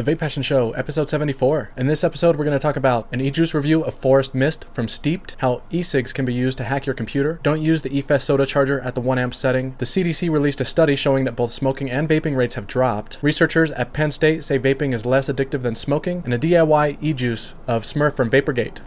The 0.00 0.14
Vape 0.14 0.18
Passion 0.20 0.42
Show, 0.42 0.70
episode 0.72 1.10
74. 1.10 1.72
In 1.76 1.86
this 1.86 2.02
episode, 2.02 2.36
we're 2.36 2.46
going 2.46 2.58
to 2.58 2.62
talk 2.62 2.76
about 2.76 3.06
an 3.12 3.20
e-juice 3.20 3.52
review 3.52 3.84
of 3.84 3.92
Forest 3.92 4.34
Mist 4.34 4.64
from 4.72 4.86
Steepd, 4.86 5.36
how 5.40 5.60
e-cigs 5.70 6.14
can 6.14 6.24
be 6.24 6.32
used 6.32 6.56
to 6.56 6.64
hack 6.64 6.86
your 6.86 6.94
computer, 6.94 7.38
don't 7.42 7.60
use 7.60 7.82
the 7.82 7.90
eFest 7.90 8.22
soda 8.22 8.46
charger 8.46 8.80
at 8.80 8.94
the 8.94 9.02
1 9.02 9.18
amp 9.18 9.34
setting, 9.34 9.74
the 9.76 9.84
CDC 9.84 10.30
released 10.30 10.62
a 10.62 10.64
study 10.64 10.96
showing 10.96 11.24
that 11.24 11.36
both 11.36 11.52
smoking 11.52 11.90
and 11.90 12.08
vaping 12.08 12.34
rates 12.34 12.54
have 12.54 12.66
dropped, 12.66 13.18
researchers 13.20 13.72
at 13.72 13.92
Penn 13.92 14.10
State 14.10 14.42
say 14.42 14.58
vaping 14.58 14.94
is 14.94 15.04
less 15.04 15.28
addictive 15.28 15.60
than 15.60 15.74
smoking, 15.74 16.22
and 16.24 16.32
a 16.32 16.38
DIY 16.38 16.96
e-juice 17.02 17.54
of 17.66 17.82
Smurf 17.82 18.16
from 18.16 18.30
Vapergate. 18.30 18.80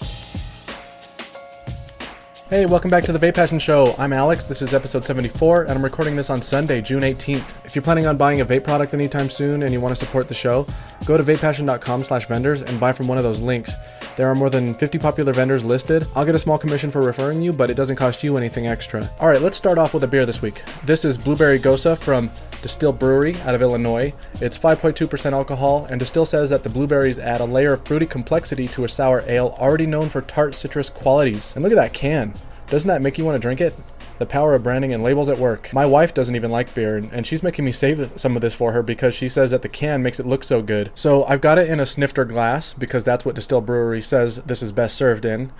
Hey, 2.54 2.68
welcome 2.68 2.92
back 2.92 3.04
to 3.06 3.12
the 3.12 3.18
Vape 3.18 3.34
Passion 3.34 3.58
Show. 3.58 3.96
I'm 3.98 4.14
Alex. 4.14 4.46
This 4.46 4.62
is 4.62 4.76
episode 4.76 5.04
74, 5.04 5.64
and 5.64 5.72
I'm 5.72 5.84
recording 5.84 6.16
this 6.16 6.30
on 6.30 6.40
Sunday, 6.40 6.82
June 6.82 7.02
18th. 7.02 7.66
If 7.66 7.74
you're 7.74 7.82
planning 7.82 8.06
on 8.06 8.16
buying 8.16 8.42
a 8.42 8.46
vape 8.46 8.64
product 8.64 8.94
anytime 8.94 9.28
soon 9.28 9.64
and 9.64 9.74
you 9.74 9.82
want 9.82 9.98
to 9.98 10.06
support 10.06 10.28
the 10.28 10.36
show, 10.36 10.68
go 11.08 11.18
to 11.18 11.24
vapepassion.com 11.24 12.04
slash 12.04 12.28
vendors 12.28 12.62
and 12.62 12.80
buy 12.80 12.94
from 12.94 13.08
one 13.08 13.18
of 13.18 13.24
those 13.24 13.39
links. 13.39 13.74
There 14.16 14.30
are 14.30 14.36
more 14.36 14.52
than 14.52 14.76
50 14.76 15.00
popular 15.00 15.34
vendors 15.34 15.64
listed. 15.64 16.08
I'll 16.16 16.26
get 16.26 16.36
a 16.36 16.40
small 16.40 16.60
commission 16.60 16.92
for 16.92 17.02
referring 17.02 17.42
you, 17.42 17.52
but 17.52 17.72
it 17.72 17.74
doesn't 17.74 17.96
cost 17.96 18.24
you 18.24 18.38
anything 18.38 18.68
extra. 18.68 19.10
All 19.20 19.28
right, 19.28 19.42
let's 19.42 19.58
start 19.58 19.80
off 19.80 19.96
with 19.96 20.04
a 20.04 20.08
beer 20.08 20.26
this 20.26 20.42
week. 20.42 20.62
This 20.86 21.04
is 21.04 21.18
Blueberry 21.18 21.58
Gose 21.58 21.98
from 21.98 22.30
Destihl 22.62 22.98
Brewery 22.98 23.36
out 23.42 23.56
of 23.56 23.64
Illinois. 23.64 24.14
It's 24.39 24.58
5.2% 24.58 25.32
alcohol, 25.32 25.88
and 25.89 26.00
Destihl 26.00 26.28
says 26.28 26.52
that 26.52 26.62
the 26.62 26.70
blueberries 26.70 27.18
add 27.18 27.42
a 27.42 27.46
layer 27.46 27.74
of 27.74 27.88
fruity 27.88 28.06
complexity 28.06 28.68
to 28.68 28.84
a 28.84 28.89
sour 28.89 29.24
ale 29.28 29.56
already 29.58 29.88
known 29.88 30.10
for 30.10 30.22
tart 30.22 30.54
citrus 30.54 30.92
qualities. 30.92 31.52
And 31.56 31.64
look 31.64 31.72
at 31.72 31.78
that 31.78 31.94
can. 31.94 32.36
Doesn't 32.67 32.88
that 32.88 33.02
make 33.02 33.17
you 33.17 33.25
want 33.25 33.36
to 33.36 33.39
drink 33.39 33.61
it? 33.61 33.73
The 34.20 34.26
power 34.26 34.53
of 34.53 34.64
branding 34.64 34.94
and 34.94 35.03
labels 35.03 35.28
at 35.28 35.38
work. 35.38 35.73
My 35.73 35.86
wife 35.86 36.14
doesn't 36.14 36.36
even 36.36 36.52
like 36.52 36.73
beer, 36.73 36.98
and 36.98 37.26
she's 37.26 37.44
making 37.44 37.66
me 37.66 37.72
save 37.72 38.12
some 38.16 38.36
of 38.36 38.42
this 38.42 38.53
for 38.53 38.72
her 38.72 38.84
because 38.84 39.16
she 39.16 39.28
says 39.28 39.52
that 39.52 39.62
the 39.64 39.70
can 39.70 40.03
makes 40.03 40.20
it 40.20 40.26
look 40.26 40.44
so 40.44 40.62
good. 40.62 40.92
So 40.94 41.26
I've 41.26 41.42
got 41.42 41.58
it 41.58 41.70
in 41.70 41.80
a 41.80 41.86
snifter 41.86 42.23
glass 42.23 42.73
because 42.73 43.03
that's 43.03 43.26
what 43.26 43.36
Destihl 43.36 43.66
Brewery 43.66 44.02
says 44.02 44.38
this 44.38 44.62
is 44.62 44.72
best 44.72 44.95
served 44.95 45.25
in. 45.25 45.52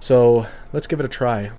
So 0.00 0.46
let's 0.72 0.86
give 0.86 1.00
it 1.00 1.06
a 1.06 1.08
try. 1.08 1.52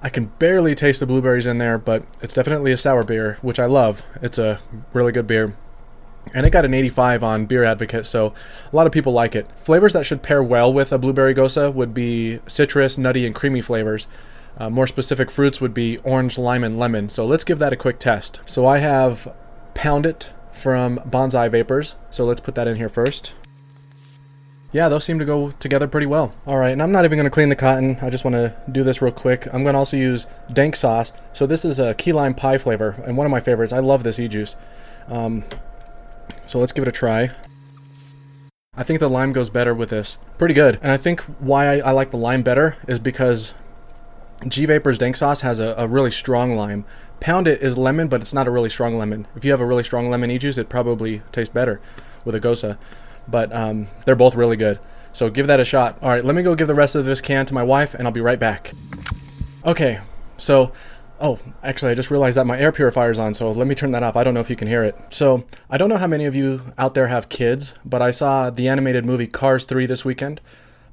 I 0.00 0.08
can 0.08 0.26
barely 0.26 0.74
taste 0.74 1.00
the 1.00 1.06
blueberries 1.06 1.46
in 1.46 1.58
there, 1.58 1.78
but 1.78 2.04
it's 2.20 2.34
definitely 2.34 2.72
a 2.72 2.76
sour 2.76 3.04
beer, 3.04 3.38
which 3.40 3.60
I 3.60 3.66
love. 3.66 4.02
It's 4.20 4.38
a 4.38 4.60
really 4.92 5.12
good 5.12 5.28
beer. 5.28 5.54
And 6.34 6.44
it 6.46 6.50
got 6.50 6.64
an 6.64 6.74
85 6.74 7.24
on 7.24 7.46
Beer 7.46 7.64
Advocate, 7.64 8.06
so 8.06 8.34
a 8.72 8.76
lot 8.76 8.86
of 8.86 8.92
people 8.92 9.12
like 9.12 9.34
it. 9.34 9.48
Flavors 9.56 9.92
that 9.92 10.06
should 10.06 10.22
pair 10.22 10.42
well 10.42 10.72
with 10.72 10.92
a 10.92 10.98
Blueberry 10.98 11.34
Gose 11.34 11.72
would 11.72 11.94
be 11.94 12.40
citrus, 12.46 12.98
nutty, 12.98 13.26
and 13.26 13.34
creamy 13.34 13.60
flavors. 13.60 14.06
Uh, 14.56 14.70
more 14.70 14.86
specific 14.86 15.30
fruits 15.30 15.60
would 15.60 15.74
be 15.74 15.98
orange, 15.98 16.38
lime, 16.38 16.64
and 16.64 16.78
lemon. 16.78 17.08
So 17.08 17.24
let's 17.26 17.44
give 17.44 17.58
that 17.58 17.72
a 17.72 17.76
quick 17.76 17.98
test. 17.98 18.40
So 18.46 18.66
I 18.66 18.78
have 18.78 19.32
Pound 19.74 20.06
It 20.06 20.32
from 20.52 20.98
Bonsai 20.98 21.50
Vapors. 21.50 21.96
So 22.10 22.24
let's 22.24 22.40
put 22.40 22.54
that 22.54 22.68
in 22.68 22.76
here 22.76 22.88
first. 22.88 23.32
Yeah, 24.72 24.88
those 24.88 25.04
seem 25.04 25.18
to 25.18 25.26
go 25.26 25.50
together 25.52 25.86
pretty 25.86 26.06
well. 26.06 26.32
All 26.46 26.56
right, 26.56 26.72
and 26.72 26.82
I'm 26.82 26.92
not 26.92 27.04
even 27.04 27.18
going 27.18 27.26
to 27.26 27.30
clean 27.30 27.50
the 27.50 27.56
cotton. 27.56 27.98
I 28.00 28.08
just 28.08 28.24
want 28.24 28.34
to 28.34 28.54
do 28.70 28.82
this 28.82 29.02
real 29.02 29.12
quick. 29.12 29.46
I'm 29.52 29.62
going 29.62 29.74
to 29.74 29.78
also 29.78 29.98
use 29.98 30.26
dank 30.50 30.76
sauce. 30.76 31.12
So 31.34 31.46
this 31.46 31.64
is 31.64 31.78
a 31.78 31.92
key 31.92 32.12
lime 32.12 32.34
pie 32.34 32.56
flavor, 32.56 33.02
and 33.04 33.16
one 33.16 33.26
of 33.26 33.30
my 33.30 33.40
favorites. 33.40 33.72
I 33.72 33.80
love 33.80 34.02
this 34.02 34.18
e-juice. 34.18 34.56
Um, 35.08 35.44
so 36.46 36.58
let's 36.58 36.72
give 36.72 36.82
it 36.82 36.88
a 36.88 36.92
try. 36.92 37.30
I 38.74 38.82
think 38.82 39.00
the 39.00 39.10
lime 39.10 39.34
goes 39.34 39.50
better 39.50 39.74
with 39.74 39.90
this. 39.90 40.16
Pretty 40.38 40.54
good. 40.54 40.78
And 40.80 40.90
I 40.90 40.96
think 40.96 41.20
why 41.38 41.66
I, 41.66 41.88
I 41.88 41.90
like 41.90 42.10
the 42.10 42.16
lime 42.16 42.42
better 42.42 42.76
is 42.88 42.98
because 42.98 43.52
G 44.48 44.66
Vapor's 44.66 44.98
Dank 44.98 45.16
Sauce 45.16 45.42
has 45.42 45.60
a, 45.60 45.74
a, 45.78 45.86
really 45.86 46.10
strong 46.10 46.56
lime. 46.56 46.84
Pound 47.20 47.46
It 47.46 47.62
is 47.62 47.78
lemon, 47.78 48.08
but 48.08 48.20
it's 48.20 48.34
not 48.34 48.48
a 48.48 48.50
really 48.50 48.70
strong 48.70 48.98
lemon. 48.98 49.26
If 49.36 49.44
you 49.44 49.50
have 49.52 49.60
a 49.60 49.66
really 49.66 49.84
strong 49.84 50.10
lemon 50.10 50.30
e-juice, 50.30 50.58
it 50.58 50.68
probably 50.68 51.22
tastes 51.30 51.52
better 51.52 51.80
with 52.24 52.34
a 52.34 52.40
Gose. 52.40 52.76
But 53.28 53.54
um, 53.54 53.88
they're 54.04 54.16
both 54.16 54.34
really 54.34 54.56
good. 54.56 54.80
So 55.12 55.30
give 55.30 55.46
that 55.46 55.60
a 55.60 55.64
shot. 55.64 55.98
All 56.02 56.08
right, 56.08 56.24
let 56.24 56.34
me 56.34 56.42
go 56.42 56.54
give 56.54 56.68
the 56.68 56.74
rest 56.74 56.94
of 56.94 57.04
this 57.04 57.20
can 57.20 57.46
to 57.46 57.54
my 57.54 57.62
wife, 57.62 57.94
and 57.94 58.04
I'll 58.04 58.12
be 58.12 58.20
right 58.20 58.40
back. 58.40 58.72
Okay, 59.64 60.00
so 60.36 60.72
Oh, 61.24 61.38
actually, 61.62 61.92
I 61.92 61.94
just 61.94 62.10
realized 62.10 62.36
that 62.36 62.46
my 62.46 62.58
air 62.58 62.72
purifier 62.72 63.12
is 63.12 63.18
on, 63.20 63.32
so 63.32 63.48
let 63.52 63.68
me 63.68 63.76
turn 63.76 63.92
that 63.92 64.02
off. 64.02 64.16
I 64.16 64.24
don't 64.24 64.34
know 64.34 64.40
if 64.40 64.50
you 64.50 64.56
can 64.56 64.66
hear 64.66 64.82
it. 64.82 64.96
So, 65.10 65.44
I 65.70 65.78
don't 65.78 65.88
know 65.88 65.96
how 65.96 66.08
many 66.08 66.24
of 66.24 66.34
you 66.34 66.72
out 66.76 66.94
there 66.94 67.06
have 67.06 67.28
kids, 67.28 67.74
but 67.84 68.02
I 68.02 68.10
saw 68.10 68.50
the 68.50 68.66
animated 68.66 69.06
movie 69.06 69.28
Cars 69.28 69.62
3 69.62 69.86
this 69.86 70.04
weekend. 70.04 70.40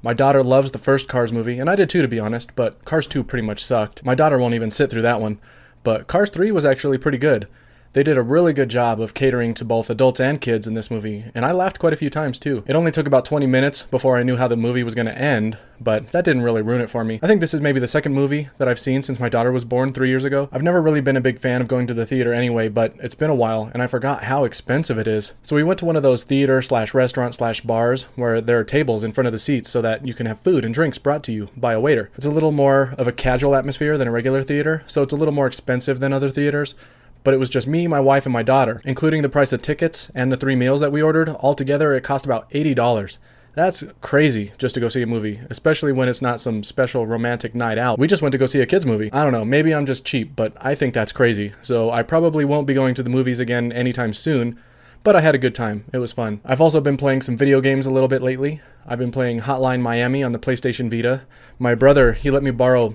My 0.02 0.14
daughter 0.14 0.42
loves 0.42 0.72
the 0.72 0.78
first 0.78 1.08
Cars 1.08 1.32
movie, 1.32 1.58
and 1.58 1.68
I 1.68 1.74
did 1.76 1.90
too, 1.90 2.00
to 2.00 2.08
be 2.08 2.18
honest, 2.18 2.54
but 2.56 2.84
Cars 2.84 3.06
2 3.06 3.22
pretty 3.22 3.44
much 3.44 3.62
sucked. 3.62 4.04
My 4.04 4.14
daughter 4.14 4.38
won't 4.38 4.54
even 4.54 4.70
sit 4.70 4.90
through 4.90 5.02
that 5.02 5.20
one. 5.20 5.38
But 5.82 6.06
Cars 6.06 6.30
3 6.30 6.50
was 6.52 6.64
actually 6.64 6.98
pretty 6.98 7.18
good. 7.18 7.48
They 7.92 8.04
did 8.04 8.16
a 8.16 8.22
really 8.22 8.52
good 8.52 8.68
job 8.68 9.00
of 9.00 9.14
catering 9.14 9.52
to 9.54 9.64
both 9.64 9.90
adults 9.90 10.20
and 10.20 10.40
kids 10.40 10.68
in 10.68 10.74
this 10.74 10.92
movie, 10.92 11.24
and 11.34 11.44
I 11.44 11.50
laughed 11.50 11.80
quite 11.80 11.92
a 11.92 11.96
few 11.96 12.08
times 12.08 12.38
too. 12.38 12.62
It 12.68 12.76
only 12.76 12.92
took 12.92 13.08
about 13.08 13.24
20 13.24 13.48
minutes 13.48 13.82
before 13.82 14.16
I 14.16 14.22
knew 14.22 14.36
how 14.36 14.46
the 14.46 14.56
movie 14.56 14.84
was 14.84 14.94
going 14.94 15.08
to 15.08 15.18
end, 15.18 15.58
but 15.80 16.12
that 16.12 16.24
didn't 16.24 16.42
really 16.42 16.62
ruin 16.62 16.80
it 16.80 16.88
for 16.88 17.02
me. 17.02 17.18
I 17.20 17.26
think 17.26 17.40
this 17.40 17.52
is 17.52 17.60
maybe 17.60 17.80
the 17.80 17.88
second 17.88 18.14
movie 18.14 18.48
that 18.58 18.68
I've 18.68 18.78
seen 18.78 19.02
since 19.02 19.18
my 19.18 19.28
daughter 19.28 19.50
was 19.50 19.64
born 19.64 19.92
three 19.92 20.08
years 20.08 20.22
ago. 20.22 20.48
I've 20.52 20.62
never 20.62 20.80
really 20.80 21.00
been 21.00 21.16
a 21.16 21.20
big 21.20 21.40
fan 21.40 21.60
of 21.60 21.66
going 21.66 21.88
to 21.88 21.94
the 21.94 22.06
theater 22.06 22.32
anyway, 22.32 22.68
but 22.68 22.94
it's 23.00 23.16
been 23.16 23.28
a 23.28 23.34
while, 23.34 23.72
and 23.74 23.82
I 23.82 23.88
forgot 23.88 24.22
how 24.22 24.44
expensive 24.44 24.96
it 24.96 25.08
is. 25.08 25.32
So 25.42 25.56
we 25.56 25.64
went 25.64 25.80
to 25.80 25.84
one 25.84 25.96
of 25.96 26.04
those 26.04 26.22
theater 26.22 26.62
slash 26.62 26.94
restaurant 26.94 27.34
slash 27.34 27.60
bars 27.62 28.04
where 28.14 28.40
there 28.40 28.60
are 28.60 28.64
tables 28.64 29.02
in 29.02 29.10
front 29.10 29.26
of 29.26 29.32
the 29.32 29.38
seats 29.40 29.68
so 29.68 29.82
that 29.82 30.06
you 30.06 30.14
can 30.14 30.26
have 30.26 30.38
food 30.38 30.64
and 30.64 30.72
drinks 30.72 30.98
brought 30.98 31.24
to 31.24 31.32
you 31.32 31.48
by 31.56 31.72
a 31.72 31.80
waiter. 31.80 32.12
It's 32.14 32.24
a 32.24 32.30
little 32.30 32.52
more 32.52 32.94
of 32.98 33.08
a 33.08 33.12
casual 33.12 33.56
atmosphere 33.56 33.98
than 33.98 34.06
a 34.06 34.12
regular 34.12 34.44
theater, 34.44 34.84
so 34.86 35.02
it's 35.02 35.12
a 35.12 35.16
little 35.16 35.34
more 35.34 35.48
expensive 35.48 35.98
than 35.98 36.12
other 36.12 36.30
theaters 36.30 36.76
but 37.22 37.34
it 37.34 37.38
was 37.38 37.48
just 37.48 37.66
me, 37.66 37.86
my 37.86 38.00
wife, 38.00 38.26
and 38.26 38.32
my 38.32 38.42
daughter, 38.42 38.80
including 38.84 39.22
the 39.22 39.28
price 39.28 39.52
of 39.52 39.62
tickets 39.62 40.10
and 40.14 40.32
the 40.32 40.36
three 40.36 40.56
meals 40.56 40.80
that 40.80 40.92
we 40.92 41.02
ordered. 41.02 41.28
Altogether, 41.28 41.94
it 41.94 42.02
cost 42.02 42.24
about 42.24 42.48
$80. 42.50 43.18
That's 43.54 43.82
crazy 44.00 44.52
just 44.58 44.74
to 44.74 44.80
go 44.80 44.88
see 44.88 45.02
a 45.02 45.06
movie, 45.06 45.40
especially 45.50 45.92
when 45.92 46.08
it's 46.08 46.22
not 46.22 46.40
some 46.40 46.62
special 46.62 47.06
romantic 47.06 47.54
night 47.54 47.78
out. 47.78 47.98
We 47.98 48.06
just 48.06 48.22
went 48.22 48.32
to 48.32 48.38
go 48.38 48.46
see 48.46 48.60
a 48.60 48.66
kids 48.66 48.86
movie. 48.86 49.12
I 49.12 49.24
don't 49.24 49.32
know, 49.32 49.44
maybe 49.44 49.74
I'm 49.74 49.86
just 49.86 50.04
cheap, 50.04 50.36
but 50.36 50.52
I 50.60 50.74
think 50.74 50.94
that's 50.94 51.12
crazy. 51.12 51.52
So 51.60 51.90
I 51.90 52.02
probably 52.02 52.44
won't 52.44 52.66
be 52.66 52.74
going 52.74 52.94
to 52.94 53.02
the 53.02 53.10
movies 53.10 53.40
again 53.40 53.72
anytime 53.72 54.14
soon, 54.14 54.58
but 55.02 55.16
I 55.16 55.20
had 55.20 55.34
a 55.34 55.38
good 55.38 55.54
time. 55.54 55.84
It 55.92 55.98
was 55.98 56.12
fun. 56.12 56.40
I've 56.44 56.60
also 56.60 56.80
been 56.80 56.96
playing 56.96 57.22
some 57.22 57.36
video 57.36 57.60
games 57.60 57.86
a 57.86 57.90
little 57.90 58.08
bit 58.08 58.22
lately. 58.22 58.60
I've 58.86 58.98
been 58.98 59.12
playing 59.12 59.40
Hotline 59.40 59.82
Miami 59.82 60.22
on 60.22 60.32
the 60.32 60.38
PlayStation 60.38 60.88
Vita. 60.88 61.22
My 61.58 61.74
brother, 61.74 62.12
he 62.12 62.30
let 62.30 62.42
me 62.42 62.52
borrow 62.52 62.94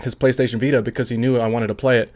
his 0.00 0.14
PlayStation 0.14 0.60
Vita 0.60 0.82
because 0.82 1.08
he 1.08 1.16
knew 1.16 1.38
I 1.38 1.48
wanted 1.48 1.68
to 1.68 1.74
play 1.74 1.98
it. 1.98 2.12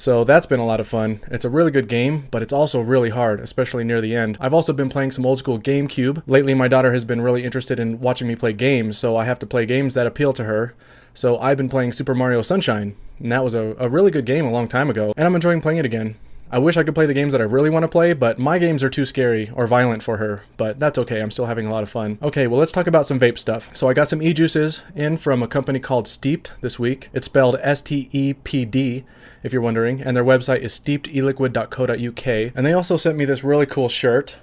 So 0.00 0.24
that's 0.24 0.46
been 0.46 0.60
a 0.60 0.64
lot 0.64 0.80
of 0.80 0.88
fun. 0.88 1.20
It's 1.30 1.44
a 1.44 1.50
really 1.50 1.70
good 1.70 1.86
game, 1.86 2.26
but 2.30 2.40
it's 2.40 2.54
also 2.54 2.80
really 2.80 3.10
hard, 3.10 3.38
especially 3.38 3.84
near 3.84 4.00
the 4.00 4.16
end. 4.16 4.38
I've 4.40 4.54
also 4.54 4.72
been 4.72 4.88
playing 4.88 5.10
some 5.10 5.26
old 5.26 5.40
school 5.40 5.58
GameCube. 5.58 6.22
Lately, 6.26 6.54
my 6.54 6.68
daughter 6.68 6.94
has 6.94 7.04
been 7.04 7.20
really 7.20 7.44
interested 7.44 7.78
in 7.78 8.00
watching 8.00 8.26
me 8.26 8.34
play 8.34 8.54
games, 8.54 8.96
so 8.96 9.14
I 9.18 9.26
have 9.26 9.38
to 9.40 9.46
play 9.46 9.66
games 9.66 9.92
that 9.92 10.06
appeal 10.06 10.32
to 10.32 10.44
her. 10.44 10.74
So 11.12 11.38
I've 11.38 11.58
been 11.58 11.68
playing 11.68 11.92
Super 11.92 12.14
Mario 12.14 12.40
Sunshine, 12.40 12.96
and 13.18 13.30
that 13.30 13.44
was 13.44 13.54
a, 13.54 13.76
a 13.78 13.90
really 13.90 14.10
good 14.10 14.24
game 14.24 14.46
a 14.46 14.50
long 14.50 14.68
time 14.68 14.88
ago, 14.88 15.12
and 15.18 15.26
I'm 15.26 15.34
enjoying 15.34 15.60
playing 15.60 15.76
it 15.76 15.84
again. 15.84 16.16
I 16.52 16.58
wish 16.58 16.76
I 16.76 16.82
could 16.82 16.96
play 16.96 17.06
the 17.06 17.14
games 17.14 17.30
that 17.30 17.40
I 17.40 17.44
really 17.44 17.70
want 17.70 17.84
to 17.84 17.88
play, 17.88 18.12
but 18.12 18.38
my 18.38 18.58
games 18.58 18.82
are 18.82 18.90
too 18.90 19.06
scary 19.06 19.50
or 19.54 19.68
violent 19.68 20.02
for 20.02 20.16
her. 20.16 20.42
But 20.56 20.80
that's 20.80 20.98
okay, 20.98 21.20
I'm 21.20 21.30
still 21.30 21.46
having 21.46 21.66
a 21.66 21.70
lot 21.70 21.84
of 21.84 21.90
fun. 21.90 22.18
Okay, 22.20 22.48
well, 22.48 22.58
let's 22.58 22.72
talk 22.72 22.88
about 22.88 23.06
some 23.06 23.20
vape 23.20 23.38
stuff. 23.38 23.74
So 23.74 23.88
I 23.88 23.94
got 23.94 24.08
some 24.08 24.20
e 24.20 24.32
juices 24.32 24.84
in 24.96 25.16
from 25.16 25.44
a 25.44 25.48
company 25.48 25.78
called 25.78 26.06
Steepd 26.06 26.50
this 26.60 26.76
week. 26.76 27.08
It's 27.12 27.26
spelled 27.26 27.56
S 27.60 27.82
T 27.82 28.08
E 28.10 28.34
P 28.34 28.64
D, 28.64 29.04
if 29.44 29.52
you're 29.52 29.62
wondering, 29.62 30.02
and 30.02 30.16
their 30.16 30.24
website 30.24 30.60
is 30.60 30.76
steepdeliquid.co.uk. 30.76 32.52
And 32.56 32.66
they 32.66 32.72
also 32.72 32.96
sent 32.96 33.16
me 33.16 33.24
this 33.24 33.44
really 33.44 33.66
cool 33.66 33.88
shirt. 33.88 34.38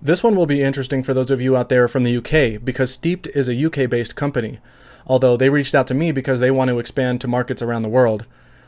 This 0.00 0.22
one 0.22 0.36
will 0.36 0.46
be 0.46 0.62
interesting 0.62 1.02
for 1.02 1.12
those 1.12 1.32
of 1.32 1.40
you 1.40 1.56
out 1.56 1.68
there 1.68 1.88
from 1.88 2.04
the 2.04 2.16
UK 2.16 2.64
because 2.64 2.96
Steepd 2.96 3.26
is 3.34 3.48
a 3.48 3.66
UK 3.66 3.90
based 3.90 4.14
company, 4.14 4.60
although 5.04 5.36
they 5.36 5.48
reached 5.48 5.74
out 5.74 5.88
to 5.88 5.94
me 5.94 6.12
because 6.12 6.38
they 6.38 6.52
want 6.52 6.68
to 6.68 6.78
expand 6.78 7.20
to 7.20 7.28
markets 7.28 7.60
around 7.60 7.82
the 7.82 7.88
world. 7.88 8.24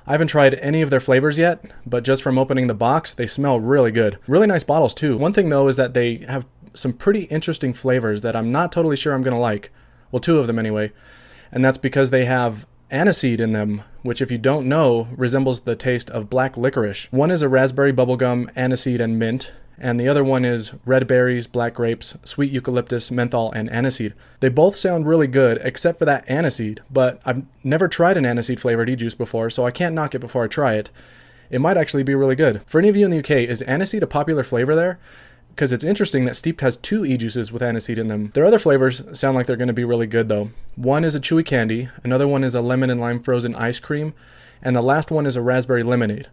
I 0.07 0.13
haven't 0.13 0.29
tried 0.29 0.55
any 0.55 0.83
of 0.83 0.91
their 0.91 1.01
flavors 1.01 1.39
yet, 1.39 1.65
but 1.87 2.03
just 2.03 2.23
from 2.23 2.39
opening 2.39 2.67
the 2.67 2.75
box, 2.75 3.15
they 3.15 3.27
smell 3.27 3.61
really 3.61 3.93
good. 3.93 4.19
Really 4.27 4.47
nice 4.47 4.65
bottles 4.65 4.95
too. 4.95 5.17
One 5.17 5.33
thing 5.33 5.49
though 5.49 5.69
is 5.69 5.77
that 5.77 5.95
they 5.95 6.17
have 6.29 6.47
some 6.75 6.93
pretty 6.93 7.25
interesting 7.25 7.73
flavors 7.73 8.23
that 8.23 8.35
I'm 8.37 8.51
not 8.51 8.73
totally 8.73 8.97
sure 8.97 9.15
I'm 9.15 9.23
going 9.23 9.35
to 9.35 9.41
like. 9.41 9.71
Well, 10.11 10.21
two 10.21 10.39
of 10.39 10.47
them 10.47 10.59
anyway. 10.59 10.93
And 11.51 11.65
that's 11.65 11.79
because 11.79 12.11
they 12.11 12.25
have 12.25 12.67
aniseed 12.91 13.41
in 13.41 13.53
them, 13.53 13.83
which, 14.03 14.21
if 14.21 14.31
you 14.31 14.39
don't 14.39 14.69
know, 14.69 15.09
resembles 15.17 15.63
the 15.63 15.77
taste 15.77 16.11
of 16.11 16.31
black 16.31 16.57
licorice. 16.57 17.09
One 17.11 17.31
is 17.31 17.43
a 17.43 17.49
raspberry 17.49 17.93
bubblegum, 17.93 18.53
aniseed, 18.55 19.01
and 19.01 19.19
mint, 19.19 19.53
and 19.83 19.99
the 19.99 20.09
other 20.09 20.23
one 20.23 20.45
is 20.45 20.73
red 20.87 21.09
berries, 21.09 21.49
black 21.49 21.75
grapes, 21.75 22.17
sweet 22.23 22.53
eucalyptus, 22.53 23.11
menthol, 23.11 23.51
and 23.51 23.69
aniseed. 23.69 24.13
They 24.39 24.49
both 24.49 24.77
sound 24.77 25.09
really 25.09 25.27
good, 25.27 25.61
except 25.63 25.99
for 25.99 26.05
that 26.05 26.25
aniseed, 26.29 26.79
but 26.89 27.21
I've 27.27 27.43
never 27.65 27.89
tried 27.89 28.17
an 28.17 28.25
aniseed 28.25 28.61
flavored 28.61 28.89
e 28.89 28.95
juice 28.95 29.17
before, 29.17 29.51
so 29.51 29.67
I 29.67 29.73
can't 29.73 29.95
knock 29.95 30.15
it 30.15 30.21
before 30.21 30.45
I 30.45 30.49
try 30.49 30.75
it. 30.75 30.91
It 31.51 31.61
might 31.61 31.77
actually 31.77 32.05
be 32.05 32.15
really 32.15 32.37
good. 32.37 32.63
For 32.65 32.79
any 32.79 32.89
of 32.89 32.97
you 32.97 33.05
in 33.05 33.11
the 33.11 33.19
UK, 33.19 33.49
is 33.49 33.61
aniseed 33.63 34.03
a 34.03 34.07
popular 34.07 34.45
flavor 34.45 34.77
there? 34.77 35.01
Because 35.49 35.73
it's 35.73 35.85
interesting 35.85 36.27
that 36.27 36.35
Steepd 36.35 36.61
has 36.61 36.77
two 36.77 37.05
e 37.05 37.17
juices 37.17 37.51
with 37.51 37.61
aniseed 37.61 37.99
in 37.99 38.07
them. 38.07 38.31
Their 38.35 38.47
other 38.47 38.61
flavors 38.61 39.03
sound 39.19 39.37
like 39.37 39.47
they're 39.47 39.57
going 39.57 39.67
to 39.67 39.75
be 39.75 39.85
really 39.85 40.07
good, 40.07 40.29
though. 40.29 40.51
One 40.77 41.05
is 41.05 41.17
a 41.17 41.21
chewy 41.21 41.45
candy, 41.45 41.89
another 42.05 42.29
one 42.29 42.45
is 42.45 42.55
a 42.55 42.63
lemon 42.63 42.89
and 42.89 43.01
lime 43.01 43.21
frozen 43.21 43.57
ice 43.57 43.81
cream, 43.81 44.15
and 44.63 44.77
the 44.77 44.81
last 44.81 45.11
one 45.11 45.27
is 45.27 45.35
a 45.35 45.43
raspberry 45.43 45.83
lemonade. 45.83 46.29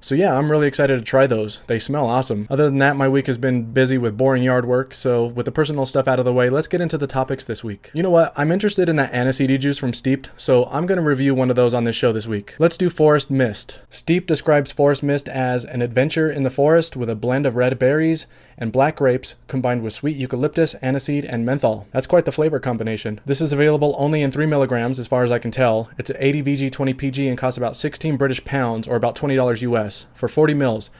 So 0.00 0.14
yeah, 0.14 0.36
I'm 0.36 0.50
really 0.50 0.68
excited 0.68 0.96
to 0.96 1.02
try 1.02 1.26
those. 1.26 1.62
They 1.66 1.78
smell 1.78 2.06
awesome. 2.06 2.46
Other 2.48 2.68
than 2.68 2.78
that, 2.78 2.96
my 2.96 3.08
week 3.08 3.26
has 3.26 3.38
been 3.38 3.72
busy 3.72 3.98
with 3.98 4.16
boring 4.16 4.42
yard 4.42 4.64
work. 4.64 4.94
So 4.94 5.26
with 5.26 5.46
the 5.46 5.52
personal 5.52 5.86
stuff 5.86 6.06
out 6.06 6.18
of 6.18 6.24
the 6.24 6.32
way, 6.32 6.48
let's 6.48 6.68
get 6.68 6.80
into 6.80 6.98
the 6.98 7.06
topics 7.06 7.44
this 7.44 7.64
week. 7.64 7.90
You 7.92 8.02
know 8.02 8.10
what? 8.10 8.32
I'm 8.36 8.52
interested 8.52 8.88
in 8.88 8.96
that 8.96 9.12
aniseed 9.12 9.58
juice 9.58 9.78
from 9.78 9.92
Steepd, 9.92 10.30
so 10.36 10.66
I'm 10.66 10.86
going 10.86 10.98
to 10.98 11.04
review 11.04 11.34
one 11.34 11.50
of 11.50 11.56
those 11.56 11.74
on 11.74 11.84
this 11.84 11.96
show 11.96 12.12
this 12.12 12.26
week. 12.26 12.54
Let's 12.58 12.76
do 12.76 12.90
Forest 12.90 13.30
Mist. 13.30 13.80
Steepd 13.90 14.26
describes 14.26 14.70
Forest 14.70 15.02
Mist 15.02 15.28
as 15.28 15.64
an 15.64 15.82
adventure 15.82 16.30
in 16.30 16.42
the 16.42 16.50
forest 16.50 16.96
with 16.96 17.10
a 17.10 17.16
blend 17.16 17.46
of 17.46 17.56
red 17.56 17.78
berries 17.78 18.26
and 18.58 18.72
black 18.72 18.96
grapes 18.96 19.34
combined 19.48 19.82
with 19.82 19.92
sweet 19.92 20.16
eucalyptus, 20.16 20.74
aniseed, 20.82 21.26
and 21.28 21.44
menthol. 21.44 21.86
That's 21.92 22.06
quite 22.06 22.24
the 22.24 22.32
flavor 22.32 22.58
combination. 22.58 23.20
This 23.26 23.42
is 23.42 23.52
available 23.52 23.94
only 23.98 24.22
in 24.22 24.30
3 24.30 24.46
milligrams 24.46 24.98
as 24.98 25.08
far 25.08 25.24
as 25.24 25.32
I 25.32 25.38
can 25.38 25.50
tell. 25.50 25.90
It's 25.98 26.10
80 26.16 26.42
VG 26.42 26.72
20 26.72 26.94
PG 26.94 27.28
and 27.28 27.36
costs 27.36 27.58
about 27.58 27.76
16 27.76 28.16
British 28.16 28.44
pounds 28.44 28.88
or 28.88 28.96
about 28.96 29.14
$20 29.14 29.60
US 29.62 29.85
for 30.14 30.28
40 30.28 30.54
mils. 30.54 30.90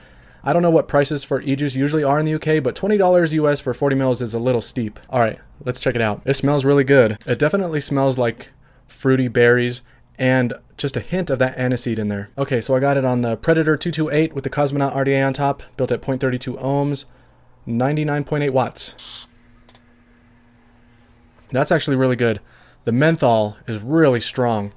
I 0.43 0.53
don't 0.53 0.61
know 0.61 0.69
what 0.71 0.87
prices 0.87 1.23
for 1.23 1.41
e-juice 1.41 1.75
usually 1.75 2.03
are 2.03 2.19
in 2.19 2.25
the 2.25 2.35
UK, 2.35 2.63
but 2.63 2.75
$20 2.75 3.31
US 3.33 3.59
for 3.59 3.73
40 3.73 3.95
mils 3.95 4.21
is 4.21 4.33
a 4.33 4.39
little 4.39 4.61
steep. 4.61 4.99
All 5.09 5.19
right, 5.19 5.39
let's 5.63 5.79
check 5.79 5.95
it 5.95 6.01
out. 6.01 6.21
It 6.25 6.35
smells 6.35 6.63
really 6.63 6.83
good. 6.83 7.17
It 7.25 7.39
definitely 7.39 7.81
smells 7.81 8.17
like 8.17 8.51
fruity 8.87 9.27
berries 9.27 9.81
and 10.17 10.53
just 10.77 10.95
a 10.95 11.01
hint 11.01 11.29
of 11.29 11.39
that 11.39 11.57
aniseed 11.57 11.99
in 11.99 12.07
there. 12.07 12.29
Okay, 12.37 12.61
so 12.61 12.75
I 12.75 12.79
got 12.79 12.97
it 12.97 13.05
on 13.05 13.21
the 13.21 13.35
Predator 13.35 13.75
228 13.77 14.33
with 14.33 14.43
the 14.43 14.49
Cosmonaut 14.49 14.95
RDA 14.95 15.25
on 15.25 15.33
top, 15.33 15.63
built 15.75 15.91
at 15.91 16.01
0.32 16.01 16.59
ohms. 16.61 17.05
99.8 17.67 18.51
watts. 18.51 19.27
That's 21.51 21.71
actually 21.71 21.97
really 21.97 22.15
good. 22.15 22.39
The 22.85 22.91
menthol 22.91 23.57
is 23.67 23.81
really 23.81 24.21
strong, 24.21 24.71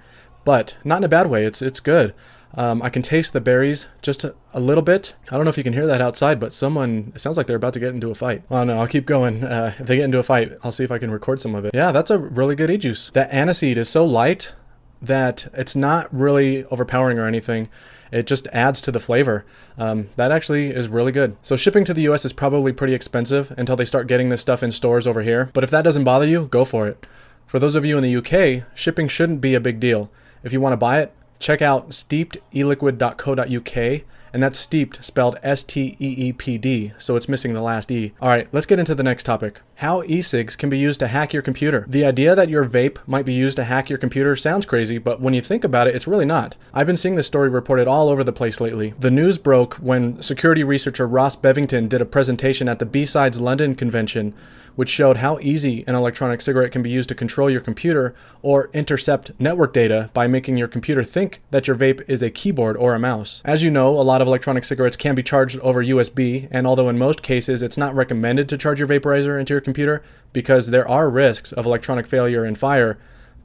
but 0.44 0.76
not 0.82 0.98
in 0.98 1.04
a 1.04 1.08
bad 1.08 1.28
way. 1.28 1.44
It's 1.44 1.62
it's 1.62 1.80
good. 1.80 2.14
Um, 2.54 2.82
I 2.82 2.88
can 2.88 3.02
taste 3.02 3.32
the 3.32 3.40
berries 3.40 3.86
just 4.02 4.24
a, 4.24 4.34
a, 4.52 4.58
little 4.58 4.82
bit. 4.82 5.14
I 5.30 5.36
don't 5.36 5.44
know 5.44 5.50
if 5.50 5.56
you 5.56 5.62
can 5.62 5.72
hear 5.72 5.86
that 5.86 6.00
outside, 6.00 6.40
but 6.40 6.52
someone, 6.52 7.12
it 7.14 7.20
sounds 7.20 7.36
like 7.36 7.46
they're 7.46 7.56
about 7.56 7.74
to 7.74 7.80
get 7.80 7.94
into 7.94 8.10
a 8.10 8.14
fight. 8.14 8.42
Well, 8.48 8.64
no, 8.64 8.80
I'll 8.80 8.88
keep 8.88 9.06
going. 9.06 9.44
Uh, 9.44 9.74
if 9.78 9.86
they 9.86 9.96
get 9.96 10.04
into 10.04 10.18
a 10.18 10.24
fight, 10.24 10.52
I'll 10.64 10.72
see 10.72 10.82
if 10.82 10.90
I 10.90 10.98
can 10.98 11.12
record 11.12 11.40
some 11.40 11.54
of 11.54 11.64
it. 11.64 11.74
Yeah, 11.74 11.92
that's 11.92 12.10
a 12.10 12.18
really 12.18 12.56
good 12.56 12.70
e-juice. 12.70 13.10
That 13.10 13.30
aniseed 13.30 13.76
is 13.76 13.88
so 13.88 14.04
light 14.04 14.54
that 15.00 15.46
it's 15.54 15.76
not 15.76 16.12
really 16.12 16.64
overpowering 16.64 17.18
or 17.18 17.26
anything 17.26 17.68
it 18.12 18.26
just 18.26 18.46
adds 18.48 18.80
to 18.82 18.92
the 18.92 19.00
flavor. 19.00 19.44
Um, 19.78 20.10
that 20.16 20.32
actually 20.32 20.70
is 20.70 20.88
really 20.88 21.12
good. 21.12 21.36
So 21.42 21.56
shipping 21.56 21.84
to 21.84 21.94
the 21.94 22.02
US 22.08 22.24
is 22.24 22.32
probably 22.32 22.72
pretty 22.72 22.94
expensive 22.94 23.52
until 23.56 23.76
they 23.76 23.84
start 23.84 24.06
getting 24.06 24.28
this 24.28 24.40
stuff 24.40 24.62
in 24.62 24.72
stores 24.72 25.06
over 25.06 25.22
here. 25.22 25.50
But 25.52 25.64
if 25.64 25.70
that 25.70 25.82
doesn't 25.82 26.04
bother 26.04 26.26
you, 26.26 26.46
go 26.46 26.64
for 26.64 26.88
it. 26.88 27.06
For 27.46 27.58
those 27.58 27.76
of 27.76 27.84
you 27.84 27.98
in 27.98 28.02
the 28.02 28.16
UK, 28.16 28.64
shipping 28.74 29.08
shouldn't 29.08 29.40
be 29.40 29.54
a 29.54 29.60
big 29.60 29.80
deal. 29.80 30.10
If 30.42 30.52
you 30.52 30.60
want 30.60 30.72
to 30.72 30.78
buy 30.78 31.00
it, 31.00 31.12
check 31.40 31.60
out 31.60 31.90
steepdeliquid.co.uk 31.90 34.02
and 34.32 34.42
that's 34.42 34.58
steeped 34.58 35.04
spelled 35.04 35.38
S 35.42 35.64
T 35.64 35.96
E 35.98 36.28
E 36.28 36.32
P 36.32 36.58
D, 36.58 36.92
so 36.98 37.16
it's 37.16 37.28
missing 37.28 37.52
the 37.52 37.60
last 37.60 37.90
E. 37.90 38.12
All 38.20 38.28
right, 38.28 38.48
let's 38.52 38.66
get 38.66 38.78
into 38.78 38.94
the 38.94 39.02
next 39.02 39.24
topic. 39.24 39.60
How 39.76 40.02
e-cigs 40.04 40.56
can 40.56 40.70
be 40.70 40.78
used 40.78 41.00
to 41.00 41.08
hack 41.08 41.32
your 41.32 41.42
computer. 41.42 41.84
The 41.88 42.04
idea 42.04 42.34
that 42.34 42.48
your 42.48 42.64
vape 42.64 42.98
might 43.06 43.24
be 43.24 43.32
used 43.32 43.56
to 43.56 43.64
hack 43.64 43.88
your 43.88 43.98
computer 43.98 44.36
sounds 44.36 44.66
crazy, 44.66 44.98
but 44.98 45.20
when 45.20 45.34
you 45.34 45.40
think 45.40 45.64
about 45.64 45.88
it, 45.88 45.96
it's 45.96 46.06
really 46.06 46.26
not. 46.26 46.56
I've 46.74 46.86
been 46.86 46.96
seeing 46.96 47.16
this 47.16 47.26
story 47.26 47.48
reported 47.48 47.88
all 47.88 48.08
over 48.08 48.22
the 48.22 48.32
place 48.32 48.60
lately. 48.60 48.94
The 48.98 49.10
news 49.10 49.38
broke 49.38 49.74
when 49.76 50.20
security 50.22 50.62
researcher 50.62 51.08
Ross 51.08 51.34
Bevington 51.34 51.88
did 51.88 52.02
a 52.02 52.06
presentation 52.06 52.68
at 52.68 52.78
the 52.78 52.86
B-Sides 52.86 53.40
London 53.40 53.74
convention 53.74 54.34
which 54.80 54.88
showed 54.88 55.18
how 55.18 55.38
easy 55.42 55.84
an 55.86 55.94
electronic 55.94 56.40
cigarette 56.40 56.72
can 56.72 56.80
be 56.80 56.88
used 56.88 57.10
to 57.10 57.14
control 57.14 57.50
your 57.50 57.60
computer 57.60 58.14
or 58.40 58.70
intercept 58.72 59.30
network 59.38 59.74
data 59.74 60.08
by 60.14 60.26
making 60.26 60.56
your 60.56 60.66
computer 60.66 61.04
think 61.04 61.42
that 61.50 61.66
your 61.66 61.76
vape 61.76 62.00
is 62.08 62.22
a 62.22 62.30
keyboard 62.30 62.78
or 62.78 62.94
a 62.94 62.98
mouse. 62.98 63.42
As 63.44 63.62
you 63.62 63.70
know, 63.70 63.88
a 63.88 64.00
lot 64.00 64.22
of 64.22 64.26
electronic 64.26 64.64
cigarettes 64.64 64.96
can 64.96 65.14
be 65.14 65.22
charged 65.22 65.58
over 65.58 65.84
USB, 65.84 66.48
and 66.50 66.66
although 66.66 66.88
in 66.88 66.96
most 66.96 67.20
cases 67.22 67.62
it's 67.62 67.76
not 67.76 67.94
recommended 67.94 68.48
to 68.48 68.56
charge 68.56 68.78
your 68.78 68.88
vaporizer 68.88 69.38
into 69.38 69.52
your 69.52 69.60
computer 69.60 70.02
because 70.32 70.68
there 70.68 70.88
are 70.88 71.10
risks 71.10 71.52
of 71.52 71.66
electronic 71.66 72.06
failure 72.06 72.46
and 72.46 72.56
fire, 72.56 72.96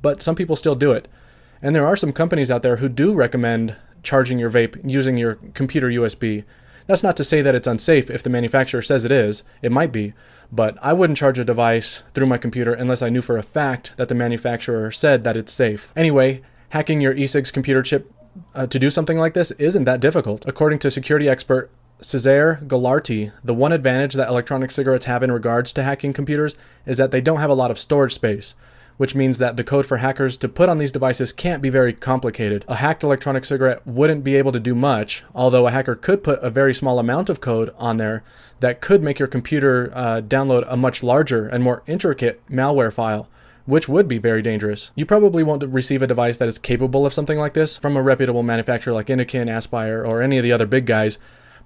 but 0.01 0.21
some 0.21 0.35
people 0.35 0.55
still 0.55 0.73
do 0.73 0.93
it. 0.93 1.09
And 1.61 1.75
there 1.75 1.85
are 1.85 1.97
some 1.97 2.13
companies 2.13 2.49
out 2.49 2.63
there 2.63 2.77
who 2.77 2.87
do 2.87 3.13
recommend 3.13 3.75
charging 4.03 4.39
your 4.39 4.49
vape 4.49 4.79
using 4.89 5.17
your 5.17 5.35
computer 5.53 5.89
USB. 5.89 6.45
That's 6.87 7.03
not 7.03 7.17
to 7.17 7.25
say 7.25 7.41
that 7.41 7.55
it's 7.55 7.67
unsafe 7.67 8.09
if 8.09 8.23
the 8.23 8.29
manufacturer 8.29 8.81
says 8.81 9.03
it 9.03 9.11
is, 9.11 9.43
it 9.61 9.73
might 9.73 9.91
be, 9.91 10.13
but 10.51 10.77
I 10.81 10.93
wouldn't 10.93 11.17
charge 11.17 11.39
a 11.39 11.43
device 11.43 12.03
through 12.13 12.27
my 12.27 12.37
computer 12.37 12.73
unless 12.73 13.01
I 13.01 13.09
knew 13.09 13.21
for 13.21 13.37
a 13.37 13.43
fact 13.43 13.91
that 13.97 14.07
the 14.07 14.15
manufacturer 14.15 14.91
said 14.91 15.23
that 15.23 15.37
it's 15.37 15.51
safe. 15.51 15.91
Anyway, 15.95 16.41
hacking 16.69 16.99
your 16.99 17.13
e-cigs 17.13 17.51
computer 17.51 17.81
chip 17.81 18.11
uh, 18.53 18.67
to 18.67 18.79
do 18.79 18.89
something 18.89 19.17
like 19.17 19.33
this 19.33 19.51
isn't 19.51 19.85
that 19.85 19.99
difficult. 19.99 20.45
According 20.47 20.79
to 20.79 20.91
security 20.91 21.29
expert 21.29 21.69
Cesare 22.01 22.59
Garlati, 22.67 23.31
the 23.43 23.53
one 23.53 23.71
advantage 23.71 24.13
that 24.15 24.27
electronic 24.27 24.71
cigarettes 24.71 25.05
have 25.05 25.23
in 25.23 25.31
regards 25.31 25.71
to 25.73 25.83
hacking 25.83 26.13
computers 26.13 26.55
is 26.85 26.97
that 26.97 27.11
they 27.11 27.21
don't 27.21 27.39
have 27.39 27.49
a 27.49 27.55
lot 27.55 27.71
of 27.71 27.79
storage 27.79 28.13
space 28.13 28.53
which 28.97 29.15
means 29.15 29.37
that 29.37 29.57
the 29.57 29.63
code 29.63 29.85
for 29.85 29.97
hackers 29.97 30.37
to 30.37 30.47
put 30.47 30.69
on 30.69 30.77
these 30.77 30.91
devices 30.91 31.33
can't 31.33 31.61
be 31.61 31.69
very 31.69 31.93
complicated. 31.93 32.63
A 32.67 32.75
hacked 32.75 33.03
electronic 33.03 33.45
cigarette 33.45 33.85
wouldn't 33.85 34.23
be 34.23 34.35
able 34.35 34.51
to 34.51 34.59
do 34.59 34.75
much, 34.75 35.23
although 35.33 35.67
a 35.67 35.71
hacker 35.71 35.95
could 35.95 36.23
put 36.23 36.39
a 36.41 36.49
very 36.49 36.73
small 36.73 36.99
amount 36.99 37.29
of 37.29 37.41
code 37.41 37.73
on 37.77 37.97
there 37.97 38.23
that 38.59 38.81
could 38.81 39.03
make 39.03 39.19
your 39.19 39.27
computer 39.27 39.91
uh, 39.93 40.21
download 40.21 40.65
a 40.67 40.77
much 40.77 41.03
larger 41.03 41.47
and 41.47 41.63
more 41.63 41.83
intricate 41.87 42.41
malware 42.49 42.93
file 42.93 43.27
which 43.65 43.89
would 43.89 44.07
be 44.07 44.17
very 44.17 44.41
dangerous. 44.41 44.91
You 44.95 45.05
probably 45.05 45.43
won't 45.43 45.63
receive 45.63 46.01
a 46.01 46.07
device 46.07 46.37
that 46.37 46.47
is 46.47 46.59
capable 46.59 47.05
of 47.05 47.13
something 47.13 47.39
like 47.39 47.53
this 47.53 47.77
from 47.77 47.97
a 47.97 48.01
reputable 48.01 48.43
manufacturer 48.43 48.93
like 48.93 49.07
Innokin, 49.07 49.49
Aspire, 49.49 50.05
or 50.05 50.21
any 50.21 50.37
of 50.37 50.43
the 50.43 50.51
other 50.51 50.67
big 50.67 50.85
guys 50.85 51.17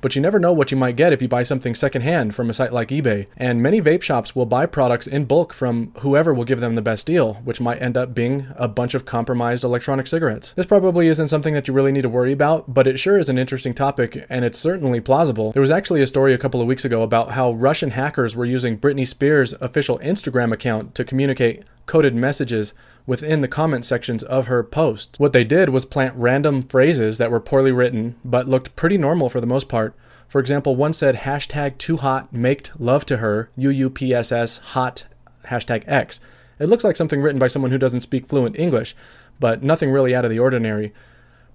but 0.02 0.16
you 0.16 0.22
never 0.22 0.40
know 0.40 0.54
what 0.54 0.72
you 0.72 0.78
might 0.78 0.96
get 0.96 1.14
if 1.14 1.22
you 1.22 1.28
buy 1.28 1.44
something 1.44 1.76
secondhand 1.76 2.36
from 2.36 2.50
a 2.50 2.54
site 2.54 2.74
like 2.74 2.90
eBay. 2.90 3.28
And 3.38 3.62
many 3.62 3.82
vape 3.82 4.02
shops 4.02 4.36
will 4.36 4.46
buy 4.46 4.66
products 4.66 5.08
in 5.08 5.26
bulk 5.26 5.54
from 5.54 5.94
whoever 6.00 6.34
will 6.34 6.46
give 6.46 6.60
them 6.60 6.76
the 6.76 6.82
best 6.82 7.06
deal, 7.06 7.36
which 7.46 7.62
might 7.62 7.82
end 7.82 7.98
up 7.98 8.14
being 8.14 8.48
a 8.56 8.68
bunch 8.68 8.94
of 8.94 9.06
compromised 9.06 9.64
electronic 9.64 10.08
cigarettes. 10.08 10.54
This 10.54 10.66
probably 10.66 11.08
isn't 11.08 11.28
something 11.28 11.54
that 11.54 11.68
you 11.68 11.74
really 11.74 11.92
need 11.92 12.04
to 12.04 12.10
worry 12.10 12.32
about, 12.32 12.74
but 12.74 12.88
it 12.88 13.00
sure 13.00 13.18
is 13.18 13.30
an 13.30 13.38
interesting 13.38 13.74
topic, 13.74 14.26
and 14.30 14.46
it's 14.46 14.60
certainly 14.60 15.00
plausible. 15.00 15.52
There 15.52 15.62
was 15.62 15.72
actually 15.72 16.02
a 16.02 16.08
story 16.08 16.34
a 16.34 16.38
couple 16.38 16.62
of 16.62 16.68
weeks 16.68 16.86
ago 16.86 17.02
about 17.02 17.32
how 17.32 17.52
Russian 17.52 17.92
hackers 17.92 18.36
were 18.36 18.46
using 18.46 18.78
Britney 18.78 19.08
Spears' 19.08 19.54
official 19.60 20.00
Instagram 20.00 20.52
account 20.52 20.96
to 20.96 21.04
communicate 21.04 21.64
coded 21.86 22.14
messages 22.14 22.74
within 23.10 23.42
the 23.42 23.48
comment 23.48 23.84
sections 23.84 24.22
of 24.22 24.46
her 24.46 24.62
posts. 24.62 25.20
What 25.20 25.34
they 25.34 25.44
did 25.44 25.70
was 25.70 25.84
plant 25.84 26.14
random 26.16 26.62
phrases 26.62 27.18
that 27.18 27.32
were 27.32 27.40
poorly 27.40 27.72
written 27.72 28.16
but 28.24 28.48
looked 28.48 28.76
pretty 28.76 29.00
normal 29.00 29.30
for 29.30 29.42
the 29.42 29.48
most 29.48 29.68
part. 29.68 29.96
For 30.28 30.40
example, 30.40 30.76
one 30.76 30.94
said 30.94 31.16
hashtag 31.16 31.80
too 31.80 31.98
hot, 31.98 32.32
maked 32.32 32.80
love 32.80 33.08
to 33.08 33.18
her, 33.18 33.50
UUPSS 33.58 34.60
hot 34.60 35.06
hashtag 35.46 35.86
X. 35.88 36.20
It 36.60 36.70
looks 36.70 36.84
like 36.84 36.96
something 36.96 37.20
written 37.20 37.40
by 37.40 37.48
someone 37.48 37.72
who 37.72 37.80
doesn't 37.80 38.02
speak 38.02 38.28
fluent 38.28 38.60
English, 38.60 38.96
but 39.40 39.64
nothing 39.64 39.90
really 39.90 40.14
out 40.14 40.24
of 40.24 40.30
the 40.30 40.38
ordinary. 40.38 40.94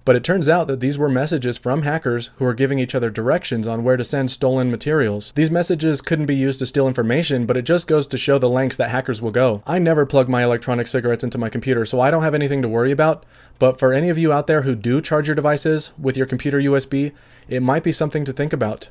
But 0.05 0.15
it 0.15 0.23
turns 0.23 0.47
out 0.47 0.67
that 0.67 0.79
these 0.79 0.99
were 0.99 1.09
messages 1.09 1.57
from 1.57 1.81
hackers 1.81 2.29
who 2.37 2.45
were 2.45 2.53
giving 2.53 2.77
each 2.77 2.93
other 2.93 3.09
directions 3.09 3.67
on 3.67 3.83
where 3.83 3.97
to 3.97 4.03
send 4.03 4.29
stolen 4.29 4.69
materials. 4.69 5.33
These 5.35 5.49
messages 5.49 5.99
couldn't 5.99 6.27
be 6.27 6.35
used 6.35 6.59
to 6.59 6.67
steal 6.67 6.87
information, 6.87 7.47
but 7.47 7.57
it 7.57 7.63
just 7.63 7.87
goes 7.87 8.05
to 8.07 8.17
show 8.17 8.37
the 8.37 8.47
lengths 8.47 8.77
that 8.77 8.91
hackers 8.91 9.19
will 9.19 9.31
go. 9.31 9.63
I 9.65 9.79
never 9.79 10.05
plug 10.05 10.29
my 10.29 10.43
electronic 10.43 10.85
cigarettes 10.85 11.23
into 11.23 11.39
my 11.39 11.49
computer, 11.49 11.87
so 11.87 11.99
I 11.99 12.11
don't 12.11 12.23
have 12.23 12.35
anything 12.35 12.61
to 12.61 12.69
worry 12.69 12.91
about. 12.91 13.25
But 13.57 13.79
for 13.79 13.93
any 13.93 14.09
of 14.09 14.17
you 14.19 14.31
out 14.31 14.45
there 14.45 14.61
who 14.61 14.75
do 14.75 15.01
charge 15.01 15.27
your 15.27 15.35
devices 15.35 15.91
with 15.97 16.15
your 16.15 16.27
computer 16.27 16.59
USB, 16.59 17.11
it 17.49 17.63
might 17.63 17.83
be 17.83 17.91
something 17.91 18.25
to 18.25 18.33
think 18.33 18.53
about. 18.53 18.89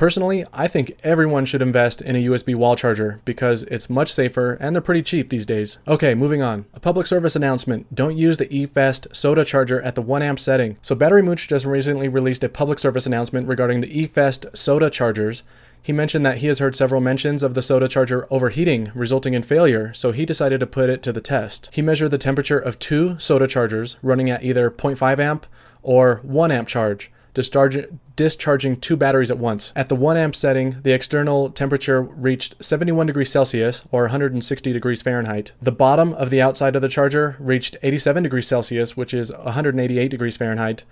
Personally, 0.00 0.46
I 0.54 0.66
think 0.66 0.96
everyone 1.04 1.44
should 1.44 1.60
invest 1.60 2.00
in 2.00 2.16
a 2.16 2.24
USB 2.24 2.54
wall 2.54 2.74
charger 2.74 3.20
because 3.26 3.64
it's 3.64 3.90
much 3.90 4.10
safer 4.10 4.54
and 4.54 4.74
they're 4.74 4.80
pretty 4.80 5.02
cheap 5.02 5.28
these 5.28 5.44
days. 5.44 5.78
Okay, 5.86 6.14
moving 6.14 6.40
on. 6.40 6.64
A 6.72 6.80
public 6.80 7.06
service 7.06 7.36
announcement. 7.36 7.94
Don't 7.94 8.16
use 8.16 8.38
the 8.38 8.46
eFest 8.46 9.14
soda 9.14 9.44
charger 9.44 9.78
at 9.82 9.96
the 9.96 10.00
1 10.00 10.22
amp 10.22 10.40
setting. 10.40 10.78
So 10.80 10.94
Battery 10.94 11.20
Mooch 11.20 11.46
just 11.46 11.66
recently 11.66 12.08
released 12.08 12.42
a 12.42 12.48
public 12.48 12.78
service 12.78 13.04
announcement 13.04 13.46
regarding 13.46 13.82
the 13.82 14.06
eFest 14.06 14.56
soda 14.56 14.88
chargers. 14.88 15.42
He 15.82 15.92
mentioned 15.92 16.24
that 16.24 16.38
he 16.38 16.46
has 16.46 16.60
heard 16.60 16.76
several 16.76 17.02
mentions 17.02 17.42
of 17.42 17.52
the 17.52 17.60
soda 17.60 17.86
charger 17.86 18.26
overheating, 18.30 18.90
resulting 18.94 19.34
in 19.34 19.42
failure, 19.42 19.92
so 19.92 20.12
he 20.12 20.24
decided 20.24 20.60
to 20.60 20.66
put 20.66 20.88
it 20.88 21.02
to 21.02 21.12
the 21.12 21.20
test. 21.20 21.68
He 21.74 21.82
measured 21.82 22.10
the 22.10 22.16
temperature 22.16 22.58
of 22.58 22.78
two 22.78 23.18
soda 23.18 23.46
chargers 23.46 23.98
running 24.00 24.30
at 24.30 24.42
either 24.42 24.70
0.5 24.70 25.18
amp 25.18 25.46
or 25.82 26.20
1 26.22 26.50
amp 26.50 26.68
charge 26.68 27.12
discharging 27.34 28.80
two 28.80 28.96
batteries 28.96 29.30
at 29.30 29.38
once. 29.38 29.72
At 29.76 29.88
the 29.88 29.96
1 29.96 30.16
amp 30.16 30.34
setting, 30.34 30.76
the 30.82 30.92
external 30.92 31.50
temperature 31.50 32.02
reached 32.02 32.62
71 32.62 33.06
degrees 33.06 33.30
Celsius 33.30 33.82
or 33.90 34.02
160 34.02 34.72
degrees 34.72 35.02
Fahrenheit. 35.02 35.52
The 35.60 35.72
bottom 35.72 36.12
of 36.14 36.30
the 36.30 36.42
outside 36.42 36.76
of 36.76 36.82
the 36.82 36.88
charger 36.88 37.36
reached 37.38 37.76
87 37.82 38.22
degrees 38.22 38.46
Celsius, 38.48 38.96
which 38.96 39.14
is 39.14 39.32
188 39.32 40.08
degrees 40.08 40.36
Fahrenheit. 40.36 40.84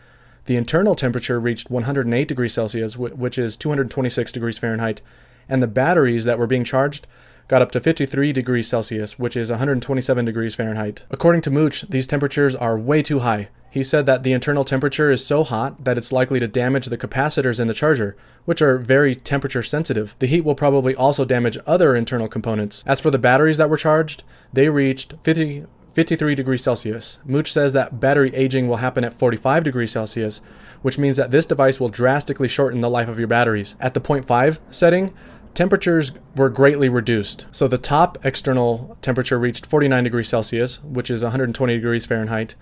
The 0.46 0.56
internal 0.56 0.94
temperature 0.94 1.38
reached 1.38 1.70
108 1.70 2.26
degrees 2.26 2.54
Celsius, 2.54 2.96
which 2.96 3.36
is 3.36 3.56
226 3.56 4.32
degrees 4.32 4.58
Fahrenheit. 4.58 5.02
And 5.48 5.62
the 5.62 5.66
batteries 5.66 6.24
that 6.24 6.38
were 6.38 6.46
being 6.46 6.64
charged 6.64 7.06
got 7.48 7.62
up 7.62 7.70
to 7.72 7.80
53 7.80 8.32
degrees 8.32 8.68
Celsius, 8.68 9.18
which 9.18 9.36
is 9.36 9.50
127 9.50 10.24
degrees 10.24 10.54
Fahrenheit. 10.54 11.04
According 11.10 11.40
to 11.42 11.50
Mooch, 11.50 11.82
these 11.88 12.06
temperatures 12.06 12.54
are 12.54 12.78
way 12.78 13.02
too 13.02 13.20
high. 13.20 13.48
He 13.70 13.84
said 13.84 14.06
that 14.06 14.22
the 14.22 14.32
internal 14.32 14.64
temperature 14.64 15.10
is 15.10 15.24
so 15.24 15.44
hot 15.44 15.84
that 15.84 15.98
it's 15.98 16.12
likely 16.12 16.40
to 16.40 16.48
damage 16.48 16.86
the 16.86 16.98
capacitors 16.98 17.60
in 17.60 17.66
the 17.66 17.74
charger, 17.74 18.16
which 18.44 18.62
are 18.62 18.78
very 18.78 19.14
temperature 19.14 19.62
sensitive. 19.62 20.14
The 20.20 20.26
heat 20.26 20.44
will 20.44 20.54
probably 20.54 20.94
also 20.94 21.24
damage 21.24 21.58
other 21.66 21.94
internal 21.94 22.28
components. 22.28 22.82
As 22.86 23.00
for 23.00 23.10
the 23.10 23.18
batteries 23.18 23.58
that 23.58 23.68
were 23.68 23.76
charged, 23.76 24.22
they 24.52 24.68
reached 24.70 25.14
50, 25.22 25.66
53 25.92 26.34
degrees 26.34 26.62
Celsius. 26.62 27.18
Mooch 27.24 27.52
says 27.52 27.72
that 27.72 28.00
battery 28.00 28.34
aging 28.34 28.68
will 28.68 28.76
happen 28.76 29.04
at 29.04 29.12
45 29.12 29.64
degrees 29.64 29.92
Celsius, 29.92 30.40
which 30.80 30.96
means 30.96 31.16
that 31.18 31.30
this 31.30 31.46
device 31.46 31.78
will 31.78 31.88
drastically 31.88 32.48
shorten 32.48 32.80
the 32.80 32.90
life 32.90 33.08
of 33.08 33.18
your 33.18 33.28
batteries. 33.28 33.76
At 33.80 33.94
the 33.94 34.00
0.5 34.00 34.58
setting, 34.70 35.12
temperatures 35.58 36.12
were 36.36 36.48
greatly 36.48 36.88
reduced. 36.88 37.44
So 37.50 37.66
the 37.66 37.78
top 37.78 38.16
external 38.24 38.96
temperature 39.02 39.40
reached 39.40 39.66
49 39.66 40.04
degrees 40.04 40.28
Celsius, 40.28 40.80
which 40.84 41.10
is 41.10 41.24
120 41.24 41.74
degrees 41.74 42.06
Fahrenheit. 42.06 42.54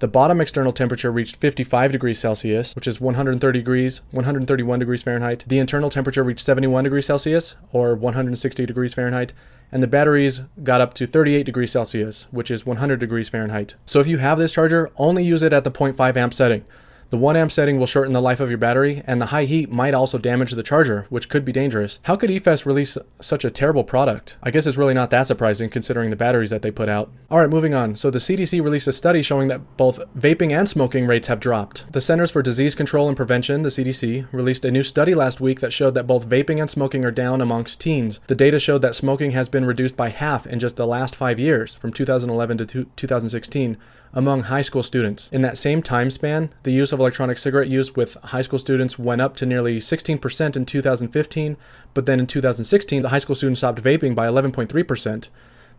The 0.00 0.08
bottom 0.08 0.40
external 0.40 0.72
temperature 0.72 1.12
reached 1.12 1.36
55 1.36 1.92
degrees 1.92 2.18
Celsius, 2.18 2.74
which 2.74 2.88
is 2.88 3.00
130 3.00 3.60
degrees, 3.60 4.00
131 4.10 4.80
degrees 4.80 5.00
Fahrenheit. 5.04 5.44
The 5.46 5.60
internal 5.60 5.90
temperature 5.90 6.24
reached 6.24 6.44
71 6.44 6.82
degrees 6.82 7.06
Celsius, 7.06 7.54
or 7.70 7.94
160 7.94 8.66
degrees 8.66 8.94
Fahrenheit. 8.94 9.32
And 9.70 9.80
the 9.80 9.86
batteries 9.86 10.40
got 10.64 10.80
up 10.80 10.92
to 10.94 11.06
38 11.06 11.44
degrees 11.44 11.70
Celsius, 11.70 12.26
which 12.32 12.50
is 12.50 12.66
100 12.66 12.98
degrees 12.98 13.28
Fahrenheit. 13.28 13.76
So 13.86 14.00
if 14.00 14.08
you 14.08 14.18
have 14.18 14.38
this 14.38 14.54
charger, 14.54 14.90
only 14.96 15.22
use 15.22 15.44
it 15.44 15.52
at 15.52 15.62
the 15.62 15.70
0.5 15.70 16.16
amp 16.16 16.34
setting. 16.34 16.64
The 17.10 17.16
1 17.16 17.34
amp 17.34 17.50
setting 17.50 17.76
will 17.76 17.88
shorten 17.88 18.12
the 18.12 18.22
life 18.22 18.38
of 18.38 18.50
your 18.50 18.58
battery, 18.58 19.02
and 19.04 19.20
the 19.20 19.26
high 19.26 19.44
heat 19.44 19.68
might 19.72 19.94
also 19.94 20.16
damage 20.16 20.52
the 20.52 20.62
charger, 20.62 21.06
which 21.08 21.28
could 21.28 21.44
be 21.44 21.50
dangerous. 21.50 21.98
How 22.04 22.14
could 22.14 22.30
eFest 22.30 22.64
release 22.64 22.96
such 23.20 23.44
a 23.44 23.50
terrible 23.50 23.82
product? 23.82 24.36
I 24.44 24.52
guess 24.52 24.64
it's 24.64 24.76
really 24.76 24.94
not 24.94 25.10
that 25.10 25.26
surprising 25.26 25.70
considering 25.70 26.10
the 26.10 26.16
batteries 26.16 26.50
that 26.50 26.62
they 26.62 26.70
put 26.70 26.88
out. 26.88 27.10
Alright, 27.28 27.50
moving 27.50 27.74
on. 27.74 27.96
So 27.96 28.10
the 28.10 28.20
CDC 28.20 28.62
released 28.62 28.86
a 28.86 28.92
study 28.92 29.22
showing 29.22 29.48
that 29.48 29.76
both 29.76 29.98
vaping 30.16 30.52
and 30.52 30.68
smoking 30.68 31.08
rates 31.08 31.26
have 31.26 31.40
dropped. 31.40 31.92
The 31.92 32.00
Centers 32.00 32.30
for 32.30 32.42
Disease 32.42 32.76
Control 32.76 33.08
and 33.08 33.16
Prevention, 33.16 33.62
the 33.62 33.70
CDC, 33.70 34.28
released 34.30 34.64
a 34.64 34.70
new 34.70 34.84
study 34.84 35.12
last 35.12 35.40
week 35.40 35.58
that 35.58 35.72
showed 35.72 35.94
that 35.94 36.06
both 36.06 36.28
vaping 36.28 36.60
and 36.60 36.70
smoking 36.70 37.04
are 37.04 37.10
down 37.10 37.40
amongst 37.40 37.80
teens. 37.80 38.20
The 38.28 38.36
data 38.36 38.60
showed 38.60 38.82
that 38.82 38.94
smoking 38.94 39.32
has 39.32 39.48
been 39.48 39.64
reduced 39.64 39.96
by 39.96 40.10
half 40.10 40.46
in 40.46 40.60
just 40.60 40.76
the 40.76 40.86
last 40.86 41.16
five 41.16 41.40
years, 41.40 41.74
from 41.74 41.92
2011 41.92 42.58
to 42.58 42.84
2016 42.84 43.76
among 44.12 44.44
high 44.44 44.62
school 44.62 44.82
students. 44.82 45.30
In 45.30 45.42
that 45.42 45.58
same 45.58 45.82
time 45.82 46.10
span, 46.10 46.50
the 46.62 46.72
use 46.72 46.92
of 46.92 46.98
electronic 46.98 47.38
cigarette 47.38 47.68
use 47.68 47.94
with 47.94 48.14
high 48.24 48.42
school 48.42 48.58
students 48.58 48.98
went 48.98 49.20
up 49.20 49.36
to 49.36 49.46
nearly 49.46 49.78
16% 49.78 50.56
in 50.56 50.66
2015, 50.66 51.56
but 51.94 52.06
then 52.06 52.20
in 52.20 52.26
2016, 52.26 53.02
the 53.02 53.08
high 53.10 53.18
school 53.18 53.36
students 53.36 53.60
stopped 53.60 53.82
vaping 53.82 54.14
by 54.14 54.26
11.3%. 54.26 55.28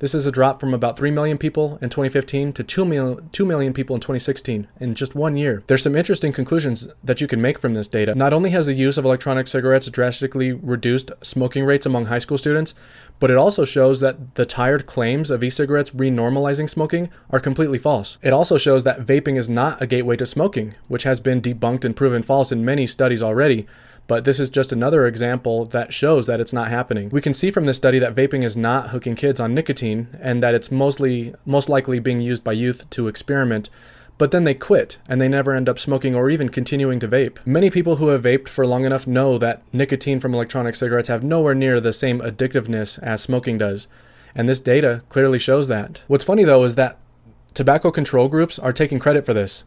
This 0.01 0.15
is 0.15 0.25
a 0.25 0.31
drop 0.31 0.60
from 0.60 0.74
about 0.74 0.98
3 0.98 1.12
million 1.12 1.38
people 1.38 1.77
in 1.79 1.91
2015 1.91 2.53
to 2.53 2.63
2 2.63 2.86
million, 2.86 3.29
2 3.31 3.46
million 3.46 3.72
people 3.72 3.96
in 3.96 4.00
2016 4.00 4.67
in 4.79 4.96
just 4.96 5.13
one 5.13 5.38
year. 5.38 5.62
There's 5.67 5.84
some 5.84 5.96
interesting 5.96 6.34
conclusions 6.34 6.88
that 7.03 7.22
you 7.22 7.27
can 7.27 7.39
make 7.39 7.60
from 7.60 7.75
this 7.75 7.88
data. 7.88 8.15
Not 8.15 8.34
only 8.34 8.50
has 8.50 8.65
the 8.65 8.74
use 8.74 8.98
of 8.98 9.05
electronic 9.05 9.48
cigarettes 9.48 9.88
drastically 9.91 10.53
reduced 10.53 11.12
smoking 11.22 11.65
rates 11.65 11.86
among 11.86 12.08
high 12.08 12.17
school 12.17 12.39
students, 12.39 12.74
but 13.20 13.29
it 13.29 13.38
also 13.38 13.63
shows 13.63 14.00
that 14.00 14.34
the 14.34 14.46
tired 14.48 14.88
claims 14.88 15.29
of 15.29 15.43
e-cigarettes 15.43 15.91
renormalizing 15.91 16.67
smoking 16.67 17.12
are 17.29 17.39
completely 17.39 17.77
false. 17.77 18.17
It 18.24 18.34
also 18.34 18.58
shows 18.58 18.84
that 18.86 19.05
vaping 19.05 19.38
is 19.38 19.50
not 19.50 19.79
a 19.79 19.86
gateway 19.86 20.17
to 20.17 20.25
smoking, 20.25 20.74
which 20.88 21.03
has 21.03 21.20
been 21.20 21.43
debunked 21.43 21.86
and 21.86 21.96
proven 21.96 22.24
false 22.24 22.51
in 22.51 22.65
many 22.65 22.88
studies 22.88 23.22
already. 23.22 23.67
But 24.12 24.25
this 24.25 24.41
is 24.41 24.50
just 24.50 24.74
another 24.74 25.08
example 25.08 25.63
that 25.68 25.94
shows 25.94 26.27
that 26.27 26.41
it's 26.41 26.51
not 26.51 26.68
happening. 26.68 27.08
We 27.12 27.22
can 27.22 27.34
see 27.34 27.50
from 27.50 27.65
this 27.65 27.77
study 27.77 27.98
that 28.00 28.13
vaping 28.13 28.44
is 28.44 28.58
not 28.58 28.89
hooking 28.89 29.15
kids 29.15 29.39
on 29.39 29.53
nicotine 29.53 30.10
and 30.20 30.44
that 30.44 30.53
it's 30.53 30.70
mostly 30.70 31.34
most 31.46 31.70
likely 31.70 31.98
being 32.00 32.20
used 32.20 32.44
by 32.44 32.51
youth 32.51 32.89
to 32.89 33.08
experiment 33.08 33.70
but 34.18 34.32
then 34.32 34.44
they 34.44 34.53
quit 34.53 34.98
and 35.08 35.22
they 35.22 35.30
never 35.30 35.53
end 35.53 35.70
up 35.70 35.80
smoking 35.80 36.13
or 36.13 36.30
even 36.30 36.50
continuing 36.50 37.00
to 37.00 37.08
vape. 37.08 37.38
Many 37.46 37.70
people 37.70 37.96
who 37.96 38.10
have 38.10 38.24
vaped 38.24 38.50
for 38.50 38.68
long 38.68 38.84
enough 38.84 39.08
know 39.08 39.38
that 39.38 39.63
nicotine 39.72 40.20
from 40.20 40.34
electronic 40.34 40.75
cigarettes 40.75 41.08
have 41.08 41.24
nowhere 41.24 41.56
near 41.56 41.80
the 41.80 41.94
same 41.94 42.20
addictiveness 42.20 43.01
as 43.01 43.22
smoking 43.22 43.58
does. 43.58 43.88
And 44.36 44.50
this 44.50 44.60
data 44.60 45.03
clearly 45.08 45.39
shows 45.39 45.70
that. 45.70 46.01
What's 46.08 46.25
funny 46.25 46.44
though 46.44 46.65
is 46.65 46.75
that 46.75 46.98
tobacco 47.53 47.91
control 47.91 48.27
groups 48.27 48.60
are 48.60 48.74
taking 48.74 49.00
credit 49.00 49.25
for 49.25 49.34
this. 49.34 49.63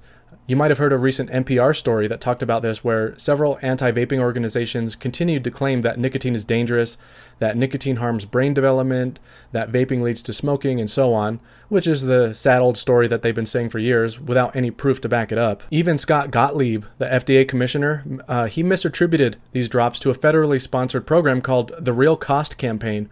You 0.47 0.57
might 0.57 0.71
have 0.71 0.79
heard 0.79 0.93
a 0.93 0.99
recent 0.99 1.31
NPR 1.31 1.75
story 1.75 2.07
that 2.07 2.21
talked 2.21 2.43
about 2.43 2.61
this, 2.61 2.85
where 2.85 3.17
several 3.19 3.59
anti 3.63 3.91
vaping 3.91 4.19
organizations 4.19 4.95
continued 4.95 5.43
to 5.45 5.51
claim 5.51 5.81
that 5.81 5.99
nicotine 5.99 6.35
is 6.35 6.45
dangerous, 6.45 6.99
that 7.39 7.57
nicotine 7.57 7.97
harms 7.97 8.27
brain 8.27 8.53
development, 8.53 9.19
that 9.53 9.71
vaping 9.71 10.03
leads 10.03 10.21
to 10.21 10.35
smoking, 10.35 10.81
and 10.81 10.91
so 10.91 11.15
on, 11.15 11.41
which 11.71 11.87
is 11.87 12.03
the 12.03 12.35
sad 12.35 12.61
old 12.61 12.77
story 12.77 13.09
that 13.09 13.23
they've 13.23 13.35
been 13.35 13.47
saying 13.47 13.71
for 13.71 13.79
years 13.79 14.21
without 14.21 14.55
any 14.55 14.71
proof 14.71 15.01
to 15.01 15.09
back 15.09 15.33
it 15.33 15.39
up. 15.39 15.63
Even 15.71 15.97
Scott 15.97 16.31
Gottlieb, 16.31 16.85
the 16.99 17.07
FDA 17.07 17.49
commissioner, 17.49 18.05
uh, 18.29 18.45
he 18.45 18.63
misattributed 18.63 19.37
these 19.53 19.71
drops 19.71 19.99
to 20.01 20.11
a 20.11 20.15
federally 20.15 20.61
sponsored 20.61 21.07
program 21.07 21.41
called 21.41 21.73
the 21.79 21.95
Real 21.95 22.17
Cost 22.17 22.59
Campaign 22.59 23.09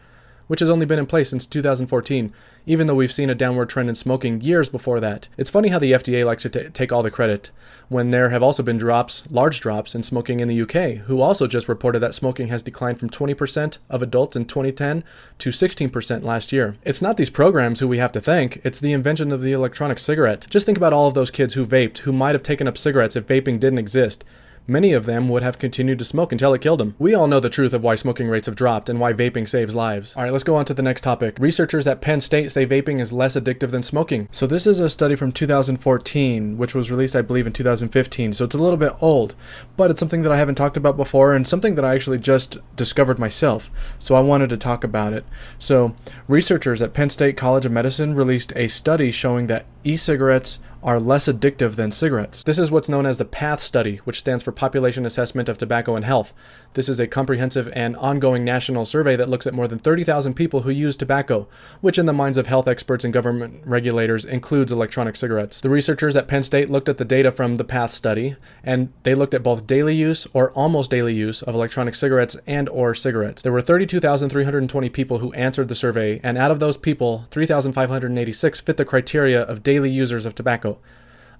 which 0.46 0.60
has 0.60 0.70
only 0.70 0.86
been 0.86 0.98
in 0.98 1.06
place 1.06 1.30
since 1.30 1.46
2014, 1.46 2.32
even 2.66 2.86
though 2.86 2.94
we've 2.94 3.12
seen 3.12 3.30
a 3.30 3.34
downward 3.34 3.68
trend 3.68 3.88
in 3.88 3.94
smoking 3.94 4.40
years 4.40 4.68
before 4.68 5.00
that. 5.00 5.28
It's 5.36 5.50
funny 5.50 5.68
how 5.68 5.78
the 5.78 5.92
FDA 5.92 6.24
likes 6.24 6.42
to 6.44 6.48
t- 6.48 6.68
take 6.70 6.92
all 6.92 7.02
the 7.02 7.10
credit, 7.10 7.50
when 7.88 8.10
there 8.10 8.30
have 8.30 8.42
also 8.42 8.62
been 8.62 8.78
drops, 8.78 9.22
large 9.30 9.60
drops, 9.60 9.94
in 9.94 10.02
smoking 10.02 10.40
in 10.40 10.48
the 10.48 10.62
UK, 10.62 11.04
who 11.06 11.20
also 11.20 11.46
just 11.46 11.68
reported 11.68 11.98
that 11.98 12.14
smoking 12.14 12.48
has 12.48 12.62
declined 12.62 12.98
from 12.98 13.10
20% 13.10 13.78
of 13.90 14.02
adults 14.02 14.36
in 14.36 14.44
2010 14.44 15.04
to 15.38 15.50
16% 15.50 16.24
last 16.24 16.52
year. 16.52 16.76
It's 16.84 17.02
not 17.02 17.16
these 17.16 17.30
programs 17.30 17.80
who 17.80 17.88
we 17.88 17.98
have 17.98 18.12
to 18.12 18.20
thank, 18.20 18.60
it's 18.64 18.78
the 18.78 18.92
invention 18.92 19.32
of 19.32 19.42
the 19.42 19.52
electronic 19.52 19.98
cigarette. 19.98 20.46
Just 20.48 20.66
think 20.66 20.78
about 20.78 20.92
all 20.92 21.08
of 21.08 21.14
those 21.14 21.30
kids 21.30 21.54
who 21.54 21.66
vaped, 21.66 21.98
who 21.98 22.12
might 22.12 22.34
have 22.34 22.42
taken 22.42 22.68
up 22.68 22.78
cigarettes 22.78 23.16
if 23.16 23.26
vaping 23.26 23.58
didn't 23.60 23.78
exist 23.78 24.24
many 24.66 24.92
of 24.92 25.06
them 25.06 25.28
would 25.28 25.42
have 25.42 25.58
continued 25.58 25.98
to 25.98 26.04
smoke 26.04 26.32
until 26.32 26.54
it 26.54 26.60
killed 26.60 26.80
them. 26.80 26.94
We 26.98 27.14
all 27.14 27.26
know 27.26 27.40
the 27.40 27.50
truth 27.50 27.72
of 27.72 27.82
why 27.82 27.94
smoking 27.94 28.28
rates 28.28 28.46
have 28.46 28.56
dropped 28.56 28.88
and 28.88 29.00
why 29.00 29.12
vaping 29.12 29.48
saves 29.48 29.74
lives. 29.74 30.16
All 30.16 30.22
right, 30.22 30.32
let's 30.32 30.44
go 30.44 30.54
on 30.56 30.64
to 30.66 30.74
the 30.74 30.82
next 30.82 31.02
topic. 31.02 31.36
Researchers 31.38 31.86
at 31.86 32.00
Penn 32.00 32.20
State 32.20 32.50
say 32.52 32.66
vaping 32.66 33.00
is 33.00 33.12
less 33.12 33.36
addictive 33.36 33.70
than 33.70 33.82
smoking. 33.82 34.28
So 34.30 34.46
this 34.46 34.66
is 34.66 34.80
a 34.80 34.88
study 34.88 35.14
from 35.14 35.32
2014, 35.32 36.56
which 36.58 36.74
was 36.74 36.90
released, 36.90 37.16
I 37.16 37.22
believe, 37.22 37.46
in 37.46 37.52
2015. 37.52 38.32
So 38.32 38.44
it's 38.44 38.54
a 38.54 38.62
little 38.62 38.76
bit 38.76 38.94
old, 39.00 39.34
but 39.76 39.90
it's 39.90 40.00
something 40.00 40.22
that 40.22 40.32
I 40.32 40.36
haven't 40.36 40.56
talked 40.56 40.76
about 40.76 40.96
before 40.96 41.34
and 41.34 41.46
something 41.46 41.74
that 41.74 41.84
I 41.84 41.94
actually 41.94 42.18
just 42.18 42.58
discovered 42.76 43.18
myself. 43.18 43.70
So 43.98 44.14
I 44.14 44.20
wanted 44.20 44.50
to 44.50 44.56
talk 44.56 44.84
about 44.84 45.12
it. 45.12 45.24
So 45.58 45.94
researchers 46.28 46.82
at 46.82 46.94
Penn 46.94 47.10
State 47.10 47.36
College 47.36 47.66
of 47.66 47.72
Medicine 47.72 48.14
released 48.14 48.52
a 48.56 48.68
study 48.68 49.10
showing 49.10 49.46
that 49.48 49.66
e-cigarettes 49.84 50.58
are 50.82 50.98
less 50.98 51.28
addictive 51.28 51.76
than 51.76 51.92
cigarettes. 51.92 52.42
This 52.42 52.58
is 52.58 52.70
what's 52.70 52.88
known 52.88 53.06
as 53.06 53.18
the 53.18 53.24
PATH 53.24 53.60
study, 53.60 53.96
which 54.04 54.18
stands 54.18 54.42
for 54.42 54.52
Population 54.52 55.06
Assessment 55.06 55.48
of 55.48 55.58
Tobacco 55.58 55.94
and 55.94 56.04
Health. 56.04 56.34
This 56.74 56.88
is 56.88 56.98
a 56.98 57.06
comprehensive 57.06 57.70
and 57.74 57.96
ongoing 57.96 58.44
national 58.44 58.86
survey 58.86 59.14
that 59.16 59.28
looks 59.28 59.46
at 59.46 59.54
more 59.54 59.68
than 59.68 59.78
30,000 59.78 60.34
people 60.34 60.62
who 60.62 60.70
use 60.70 60.96
tobacco, 60.96 61.46
which 61.80 61.98
in 61.98 62.06
the 62.06 62.12
minds 62.12 62.38
of 62.38 62.46
health 62.46 62.66
experts 62.66 63.04
and 63.04 63.12
government 63.12 63.62
regulators 63.66 64.24
includes 64.24 64.72
electronic 64.72 65.14
cigarettes. 65.14 65.60
The 65.60 65.68
researchers 65.70 66.16
at 66.16 66.28
Penn 66.28 66.42
State 66.42 66.70
looked 66.70 66.88
at 66.88 66.98
the 66.98 67.04
data 67.04 67.30
from 67.30 67.56
the 67.56 67.64
PATH 67.64 67.90
study, 67.90 68.36
and 68.64 68.92
they 69.02 69.14
looked 69.14 69.34
at 69.34 69.42
both 69.42 69.66
daily 69.66 69.94
use 69.94 70.26
or 70.32 70.50
almost 70.52 70.90
daily 70.90 71.14
use 71.14 71.42
of 71.42 71.54
electronic 71.54 71.94
cigarettes 71.94 72.36
and 72.46 72.68
or 72.70 72.94
cigarettes. 72.94 73.42
There 73.42 73.52
were 73.52 73.60
32,320 73.60 74.88
people 74.88 75.18
who 75.18 75.32
answered 75.34 75.68
the 75.68 75.74
survey, 75.74 76.20
and 76.22 76.38
out 76.38 76.50
of 76.50 76.58
those 76.58 76.76
people, 76.76 77.26
3,586 77.30 78.60
fit 78.60 78.76
the 78.76 78.84
criteria 78.84 79.42
of 79.42 79.62
daily 79.62 79.90
users 79.90 80.26
of 80.26 80.34
tobacco. 80.34 80.71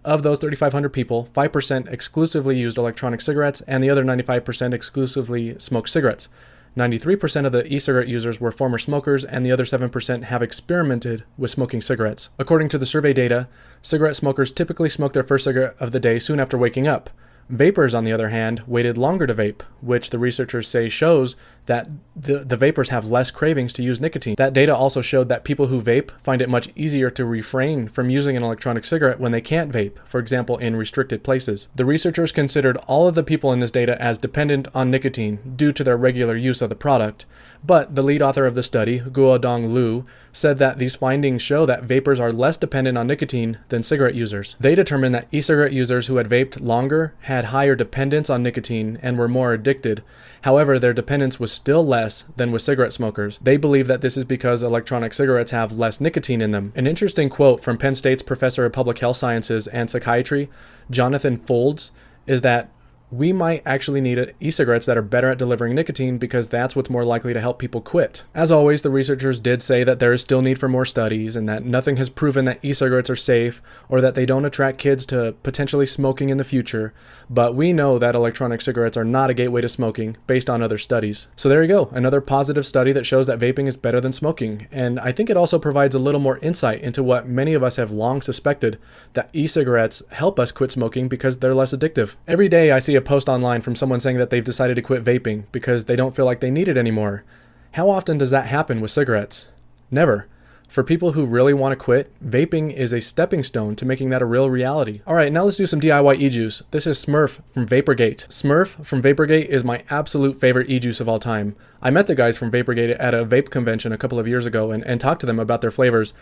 Of 0.04 0.24
those 0.24 0.38
3,500 0.38 0.88
people, 0.88 1.28
5% 1.32 1.88
exclusively 1.88 2.58
used 2.58 2.76
electronic 2.76 3.20
cigarettes, 3.20 3.60
and 3.62 3.84
the 3.84 3.90
other 3.90 4.04
95% 4.04 4.74
exclusively 4.74 5.56
smoked 5.60 5.88
cigarettes. 5.88 6.28
93% 6.76 7.44
of 7.46 7.52
the 7.52 7.72
e 7.72 7.78
cigarette 7.78 8.08
users 8.08 8.40
were 8.40 8.50
former 8.50 8.78
smokers, 8.78 9.24
and 9.24 9.44
the 9.44 9.52
other 9.52 9.64
7% 9.64 10.24
have 10.24 10.42
experimented 10.42 11.22
with 11.36 11.50
smoking 11.50 11.82
cigarettes. 11.82 12.30
According 12.38 12.70
to 12.70 12.78
the 12.78 12.86
survey 12.86 13.12
data, 13.12 13.46
cigarette 13.82 14.16
smokers 14.16 14.50
typically 14.50 14.88
smoke 14.88 15.12
their 15.12 15.22
first 15.22 15.44
cigarette 15.44 15.76
of 15.78 15.92
the 15.92 16.00
day 16.00 16.18
soon 16.18 16.40
after 16.40 16.56
waking 16.56 16.88
up. 16.88 17.10
Vapors, 17.50 17.94
on 17.94 18.04
the 18.04 18.12
other 18.12 18.30
hand, 18.30 18.62
waited 18.66 18.96
longer 18.96 19.26
to 19.26 19.34
vape, 19.34 19.60
which 19.82 20.10
the 20.10 20.18
researchers 20.18 20.66
say 20.66 20.88
shows 20.88 21.36
that 21.66 21.88
the, 22.16 22.40
the 22.40 22.56
vapors 22.56 22.88
have 22.88 23.06
less 23.06 23.30
cravings 23.30 23.72
to 23.72 23.82
use 23.82 24.00
nicotine. 24.00 24.34
That 24.36 24.52
data 24.52 24.74
also 24.74 25.00
showed 25.00 25.28
that 25.28 25.44
people 25.44 25.68
who 25.68 25.80
vape 25.80 26.10
find 26.22 26.42
it 26.42 26.48
much 26.48 26.70
easier 26.74 27.08
to 27.10 27.24
refrain 27.24 27.88
from 27.88 28.10
using 28.10 28.36
an 28.36 28.42
electronic 28.42 28.84
cigarette 28.84 29.20
when 29.20 29.32
they 29.32 29.40
can't 29.40 29.72
vape, 29.72 29.98
for 30.04 30.18
example, 30.18 30.58
in 30.58 30.76
restricted 30.76 31.22
places. 31.22 31.68
The 31.74 31.84
researchers 31.84 32.32
considered 32.32 32.76
all 32.88 33.06
of 33.06 33.14
the 33.14 33.22
people 33.22 33.52
in 33.52 33.60
this 33.60 33.70
data 33.70 34.00
as 34.02 34.18
dependent 34.18 34.68
on 34.74 34.90
nicotine 34.90 35.54
due 35.56 35.72
to 35.72 35.84
their 35.84 35.96
regular 35.96 36.36
use 36.36 36.60
of 36.62 36.68
the 36.68 36.74
product, 36.74 37.26
but 37.64 37.94
the 37.94 38.02
lead 38.02 38.22
author 38.22 38.44
of 38.44 38.54
the 38.54 38.62
study, 38.62 39.00
Guodong 39.00 39.72
Liu, 39.72 40.04
said 40.32 40.58
that 40.58 40.78
these 40.78 40.96
findings 40.96 41.42
show 41.42 41.64
that 41.66 41.84
vapors 41.84 42.18
are 42.18 42.30
less 42.30 42.56
dependent 42.56 42.98
on 42.98 43.06
nicotine 43.06 43.58
than 43.68 43.82
cigarette 43.82 44.14
users. 44.14 44.56
They 44.58 44.74
determined 44.74 45.14
that 45.14 45.28
e 45.30 45.40
cigarette 45.40 45.72
users 45.72 46.06
who 46.06 46.16
had 46.16 46.28
vaped 46.28 46.60
longer 46.60 47.14
had 47.20 47.46
higher 47.46 47.76
dependence 47.76 48.30
on 48.30 48.42
nicotine 48.42 48.98
and 49.02 49.18
were 49.18 49.28
more 49.28 49.52
addicted. 49.52 50.02
However, 50.42 50.78
their 50.78 50.92
dependence 50.92 51.38
was 51.38 51.52
still 51.52 51.84
less 51.86 52.24
than 52.36 52.50
with 52.50 52.62
cigarette 52.62 52.92
smokers. 52.92 53.38
They 53.42 53.56
believe 53.56 53.86
that 53.86 54.00
this 54.00 54.16
is 54.16 54.24
because 54.24 54.62
electronic 54.62 55.14
cigarettes 55.14 55.52
have 55.52 55.72
less 55.72 56.00
nicotine 56.00 56.40
in 56.40 56.50
them. 56.50 56.72
An 56.74 56.86
interesting 56.86 57.28
quote 57.28 57.62
from 57.62 57.78
Penn 57.78 57.94
State's 57.94 58.22
professor 58.22 58.64
of 58.64 58.72
public 58.72 58.98
health 58.98 59.16
sciences 59.16 59.68
and 59.68 59.88
psychiatry, 59.88 60.50
Jonathan 60.90 61.38
Foulds, 61.38 61.92
is 62.26 62.40
that 62.42 62.70
we 63.12 63.30
might 63.30 63.62
actually 63.66 64.00
need 64.00 64.34
e-cigarettes 64.40 64.86
that 64.86 64.96
are 64.96 65.02
better 65.02 65.28
at 65.28 65.38
delivering 65.38 65.74
nicotine 65.74 66.16
because 66.16 66.48
that's 66.48 66.74
what's 66.74 66.88
more 66.88 67.04
likely 67.04 67.34
to 67.34 67.40
help 67.40 67.58
people 67.58 67.82
quit. 67.82 68.24
As 68.34 68.50
always, 68.50 68.80
the 68.80 68.90
researchers 68.90 69.38
did 69.38 69.62
say 69.62 69.84
that 69.84 69.98
there 69.98 70.14
is 70.14 70.22
still 70.22 70.40
need 70.40 70.58
for 70.58 70.68
more 70.68 70.86
studies 70.86 71.36
and 71.36 71.46
that 71.46 71.64
nothing 71.64 71.98
has 71.98 72.08
proven 72.08 72.46
that 72.46 72.58
e-cigarettes 72.62 73.10
are 73.10 73.16
safe 73.16 73.60
or 73.90 74.00
that 74.00 74.14
they 74.14 74.24
don't 74.24 74.46
attract 74.46 74.78
kids 74.78 75.04
to 75.06 75.34
potentially 75.42 75.84
smoking 75.84 76.30
in 76.30 76.38
the 76.38 76.44
future, 76.44 76.94
but 77.28 77.54
we 77.54 77.74
know 77.74 77.98
that 77.98 78.14
electronic 78.14 78.62
cigarettes 78.62 78.96
are 78.96 79.04
not 79.04 79.28
a 79.28 79.34
gateway 79.34 79.60
to 79.60 79.68
smoking 79.68 80.16
based 80.26 80.48
on 80.48 80.62
other 80.62 80.78
studies. 80.78 81.28
So 81.36 81.50
there 81.50 81.62
you 81.62 81.68
go, 81.68 81.90
another 81.92 82.22
positive 82.22 82.66
study 82.66 82.92
that 82.92 83.04
shows 83.04 83.26
that 83.26 83.38
vaping 83.38 83.68
is 83.68 83.76
better 83.76 84.00
than 84.00 84.12
smoking, 84.12 84.68
and 84.72 84.98
I 84.98 85.12
think 85.12 85.28
it 85.28 85.36
also 85.36 85.58
provides 85.58 85.94
a 85.94 85.98
little 85.98 86.20
more 86.20 86.38
insight 86.38 86.80
into 86.80 87.02
what 87.02 87.28
many 87.28 87.52
of 87.52 87.62
us 87.62 87.76
have 87.76 87.90
long 87.90 88.22
suspected 88.22 88.78
that 89.12 89.28
e-cigarettes 89.34 90.02
help 90.12 90.40
us 90.40 90.50
quit 90.50 90.70
smoking 90.70 91.08
because 91.08 91.38
they're 91.38 91.52
less 91.52 91.74
addictive. 91.74 92.16
Every 92.26 92.48
day 92.48 92.70
I 92.70 92.78
see 92.78 92.94
a 92.94 93.01
post 93.02 93.28
online 93.28 93.60
from 93.60 93.76
someone 93.76 94.00
saying 94.00 94.18
that 94.18 94.30
they've 94.30 94.42
decided 94.42 94.74
to 94.76 94.82
quit 94.82 95.04
vaping 95.04 95.44
because 95.52 95.84
they 95.84 95.96
don't 95.96 96.16
feel 96.16 96.24
like 96.24 96.40
they 96.40 96.50
need 96.50 96.68
it 96.68 96.76
anymore. 96.76 97.24
How 97.72 97.88
often 97.88 98.18
does 98.18 98.30
that 98.30 98.46
happen 98.46 98.80
with 98.80 98.90
cigarettes? 98.90 99.50
Never. 99.90 100.28
For 100.72 100.82
people 100.82 101.12
who 101.12 101.26
really 101.26 101.52
want 101.52 101.72
to 101.72 101.84
quit, 101.84 102.10
vaping 102.26 102.72
is 102.72 102.94
a 102.94 103.00
stepping 103.02 103.44
stone 103.44 103.76
to 103.76 103.84
making 103.84 104.08
that 104.08 104.22
a 104.22 104.24
real 104.24 104.48
reality. 104.48 105.02
All 105.06 105.14
right, 105.14 105.30
now 105.30 105.44
let's 105.44 105.58
do 105.58 105.66
some 105.66 105.82
DIY 105.82 106.18
e-juice. 106.18 106.62
This 106.70 106.86
is 106.86 107.04
Smurf 107.04 107.42
from 107.46 107.66
Vapergate. 107.66 108.26
Smurf 108.30 108.82
from 108.86 109.02
Vapergate 109.02 109.50
is 109.50 109.64
my 109.64 109.84
absolute 109.90 110.40
favorite 110.40 110.70
e-juice 110.70 110.98
of 110.98 111.10
all 111.10 111.18
time. 111.18 111.56
I 111.82 111.90
met 111.90 112.06
the 112.06 112.14
guys 112.14 112.38
from 112.38 112.50
Vapergate 112.50 112.96
at 112.98 113.12
a 113.12 113.26
vape 113.26 113.50
convention 113.50 113.92
a 113.92 113.98
couple 113.98 114.18
of 114.18 114.26
years 114.26 114.46
ago 114.46 114.70
and, 114.70 114.82
and 114.86 114.98
talked 114.98 115.20
to 115.20 115.26
them 115.26 115.38
about 115.38 115.60
their 115.60 115.70
flavors. 115.70 116.14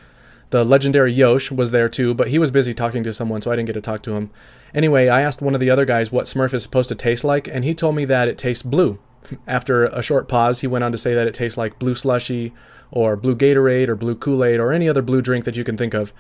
The 0.51 0.65
legendary 0.65 1.13
Yosh 1.13 1.51
was 1.51 1.71
there 1.71 1.89
too, 1.89 2.13
but 2.13 2.29
he 2.29 2.39
was 2.39 2.51
busy 2.51 2.75
talking 2.75 3.05
to 3.05 3.13
someone, 3.13 3.41
so 3.41 3.51
I 3.51 3.57
didn't 3.57 3.67
get 3.67 3.75
to 3.75 3.81
talk 3.81 4.03
to 4.03 4.17
him. 4.17 4.31
Anyway, 4.75 5.09
I 5.09 5.23
asked 5.23 5.41
one 5.41 5.55
of 5.55 5.61
the 5.61 5.71
other 5.71 5.85
guys 5.85 6.13
what 6.13 6.27
Smurf 6.27 6.53
is 6.53 6.63
supposed 6.63 6.89
to 6.89 6.95
taste 6.95 7.25
like, 7.25 7.49
and 7.49 7.65
he 7.65 7.75
told 7.75 7.95
me 7.95 8.05
that 8.05 8.29
it 8.29 8.39
tastes 8.39 8.63
blue. 8.63 8.99
After 9.47 9.85
a 9.85 10.03
short 10.03 10.29
pause, 10.29 10.61
he 10.61 10.67
went 10.67 10.85
on 10.85 10.93
to 10.93 10.99
say 10.99 11.15
that 11.15 11.27
it 11.27 11.35
tastes 11.35 11.57
like 11.57 11.79
blue 11.79 11.95
slushy, 11.95 12.53
or 12.91 13.17
blue 13.17 13.37
Gatorade, 13.37 13.89
or 13.89 13.95
blue 13.95 14.17
Kool 14.17 14.45
Aid, 14.45 14.59
or 14.59 14.73
any 14.73 14.89
other 14.89 15.03
blue 15.03 15.23
drink 15.23 15.45
that 15.45 15.57
you 15.57 15.65
can 15.65 15.77
think 15.77 15.95
of. 15.95 16.13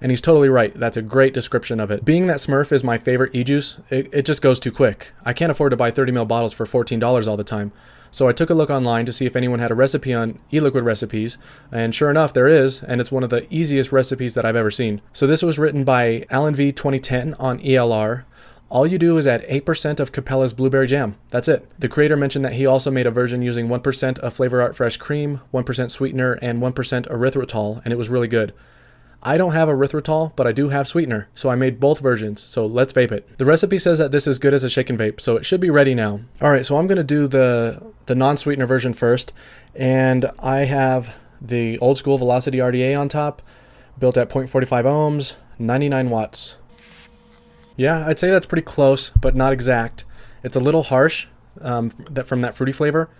And 0.00 0.12
he's 0.12 0.20
totally 0.20 0.48
right. 0.48 0.78
That's 0.78 0.96
a 0.96 1.02
great 1.02 1.34
description 1.34 1.80
of 1.80 1.90
it. 1.90 2.04
Being 2.04 2.26
that 2.26 2.36
Smurf 2.36 2.70
is 2.70 2.84
my 2.84 2.98
favorite 2.98 3.34
e 3.34 3.42
juice, 3.42 3.80
it, 3.90 4.08
it 4.12 4.26
just 4.26 4.42
goes 4.42 4.60
too 4.60 4.70
quick. 4.70 5.12
I 5.24 5.32
can't 5.32 5.50
afford 5.50 5.70
to 5.70 5.76
buy 5.76 5.90
30 5.90 6.12
ml 6.12 6.28
bottles 6.28 6.52
for 6.52 6.66
$14 6.66 7.26
all 7.26 7.36
the 7.36 7.42
time. 7.42 7.72
So 8.10 8.28
I 8.28 8.32
took 8.32 8.50
a 8.50 8.54
look 8.54 8.70
online 8.70 9.06
to 9.06 9.12
see 9.12 9.26
if 9.26 9.36
anyone 9.36 9.58
had 9.58 9.70
a 9.70 9.74
recipe 9.74 10.14
on 10.14 10.38
e-liquid 10.52 10.84
recipes, 10.84 11.38
and 11.70 11.94
sure 11.94 12.10
enough, 12.10 12.32
there 12.32 12.48
is, 12.48 12.82
and 12.82 13.00
it's 13.00 13.12
one 13.12 13.22
of 13.22 13.30
the 13.30 13.46
easiest 13.52 13.92
recipes 13.92 14.34
that 14.34 14.44
I've 14.44 14.56
ever 14.56 14.70
seen. 14.70 15.00
So 15.12 15.26
this 15.26 15.42
was 15.42 15.58
written 15.58 15.84
by 15.84 16.24
Alan 16.30 16.54
V 16.54 16.72
2010 16.72 17.34
on 17.34 17.58
ELR. 17.60 18.24
All 18.70 18.86
you 18.86 18.98
do 18.98 19.16
is 19.16 19.26
add 19.26 19.46
8% 19.48 19.98
of 19.98 20.12
Capella's 20.12 20.52
blueberry 20.52 20.86
jam. 20.86 21.16
That's 21.30 21.48
it. 21.48 21.66
The 21.78 21.88
creator 21.88 22.16
mentioned 22.16 22.44
that 22.44 22.52
he 22.52 22.66
also 22.66 22.90
made 22.90 23.06
a 23.06 23.10
version 23.10 23.40
using 23.40 23.68
1% 23.68 24.18
of 24.18 24.34
Flavor 24.34 24.60
Art 24.60 24.76
Fresh 24.76 24.98
cream, 24.98 25.40
1% 25.54 25.90
sweetener, 25.90 26.34
and 26.42 26.60
1% 26.60 26.74
erythritol, 27.08 27.80
and 27.82 27.92
it 27.92 27.96
was 27.96 28.10
really 28.10 28.28
good. 28.28 28.52
I 29.22 29.36
don't 29.36 29.52
have 29.52 29.68
erythritol, 29.68 30.32
but 30.36 30.46
I 30.46 30.52
do 30.52 30.68
have 30.68 30.86
sweetener, 30.86 31.28
so 31.34 31.48
I 31.48 31.56
made 31.56 31.80
both 31.80 31.98
versions, 31.98 32.40
so 32.40 32.64
let's 32.66 32.92
vape 32.92 33.10
it. 33.10 33.36
The 33.38 33.44
recipe 33.44 33.78
says 33.78 33.98
that 33.98 34.12
this 34.12 34.28
is 34.28 34.38
good 34.38 34.54
as 34.54 34.62
a 34.62 34.70
shake 34.70 34.90
and 34.90 34.98
vape, 34.98 35.20
so 35.20 35.36
it 35.36 35.44
should 35.44 35.60
be 35.60 35.70
ready 35.70 35.94
now. 35.94 36.20
Alright, 36.40 36.64
so 36.64 36.76
I'm 36.76 36.86
to 36.86 37.02
do 37.02 37.26
the, 37.26 37.82
the 38.06 38.14
non-sweetener 38.14 38.66
version 38.66 38.92
first, 38.94 39.32
and 39.74 40.30
I 40.38 40.66
have 40.66 41.16
the 41.40 41.78
old 41.78 41.98
school 41.98 42.16
Velocity 42.16 42.58
RDA 42.58 42.98
on 42.98 43.08
top, 43.08 43.42
built 43.98 44.16
at 44.16 44.28
0.45 44.28 44.84
ohms, 44.84 45.34
99 45.58 46.10
watts. 46.10 46.58
Yeah, 47.76 48.06
I'd 48.06 48.20
say 48.20 48.30
that's 48.30 48.46
pretty 48.46 48.62
close, 48.62 49.10
but 49.20 49.34
not 49.34 49.52
exact. 49.52 50.04
It's 50.44 50.56
a 50.56 50.60
little 50.60 50.84
harsh 50.84 51.26
um, 51.60 51.90
that 52.08 52.28
from 52.28 52.40
that 52.42 52.54
fruity 52.54 52.72
flavor, 52.72 53.10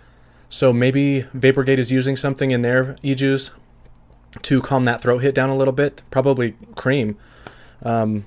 so 0.47 0.71
maybe 0.71 1.25
Vapergate 1.33 1.77
is 1.77 1.91
using 1.91 2.15
something 2.15 2.51
in 2.51 2.61
their 2.61 2.95
e-juice 3.03 3.51
to 4.41 4.61
calm 4.61 4.85
that 4.85 5.01
throat 5.01 5.19
hit 5.19 5.35
down 5.35 5.49
a 5.49 5.55
little 5.55 5.73
bit. 5.73 6.01
Probably 6.11 6.55
cream. 6.75 7.17
Um, 7.83 8.25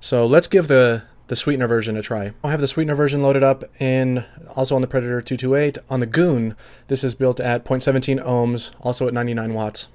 so 0.00 0.26
let's 0.26 0.46
give 0.46 0.68
the 0.68 1.04
the 1.28 1.36
sweetener 1.36 1.66
version 1.66 1.96
a 1.96 2.02
try. 2.02 2.32
I 2.42 2.50
have 2.50 2.60
the 2.60 2.68
sweetener 2.68 2.94
version 2.94 3.22
loaded 3.22 3.42
up 3.42 3.64
in 3.80 4.24
also 4.54 4.74
on 4.74 4.82
the 4.82 4.86
Predator 4.86 5.22
228. 5.22 5.78
On 5.88 6.00
the 6.00 6.06
Goon, 6.06 6.54
this 6.88 7.02
is 7.02 7.14
built 7.14 7.40
at 7.40 7.64
0.17 7.64 8.22
ohms, 8.22 8.72
also 8.80 9.08
at 9.08 9.14
99 9.14 9.54
watts. 9.54 9.88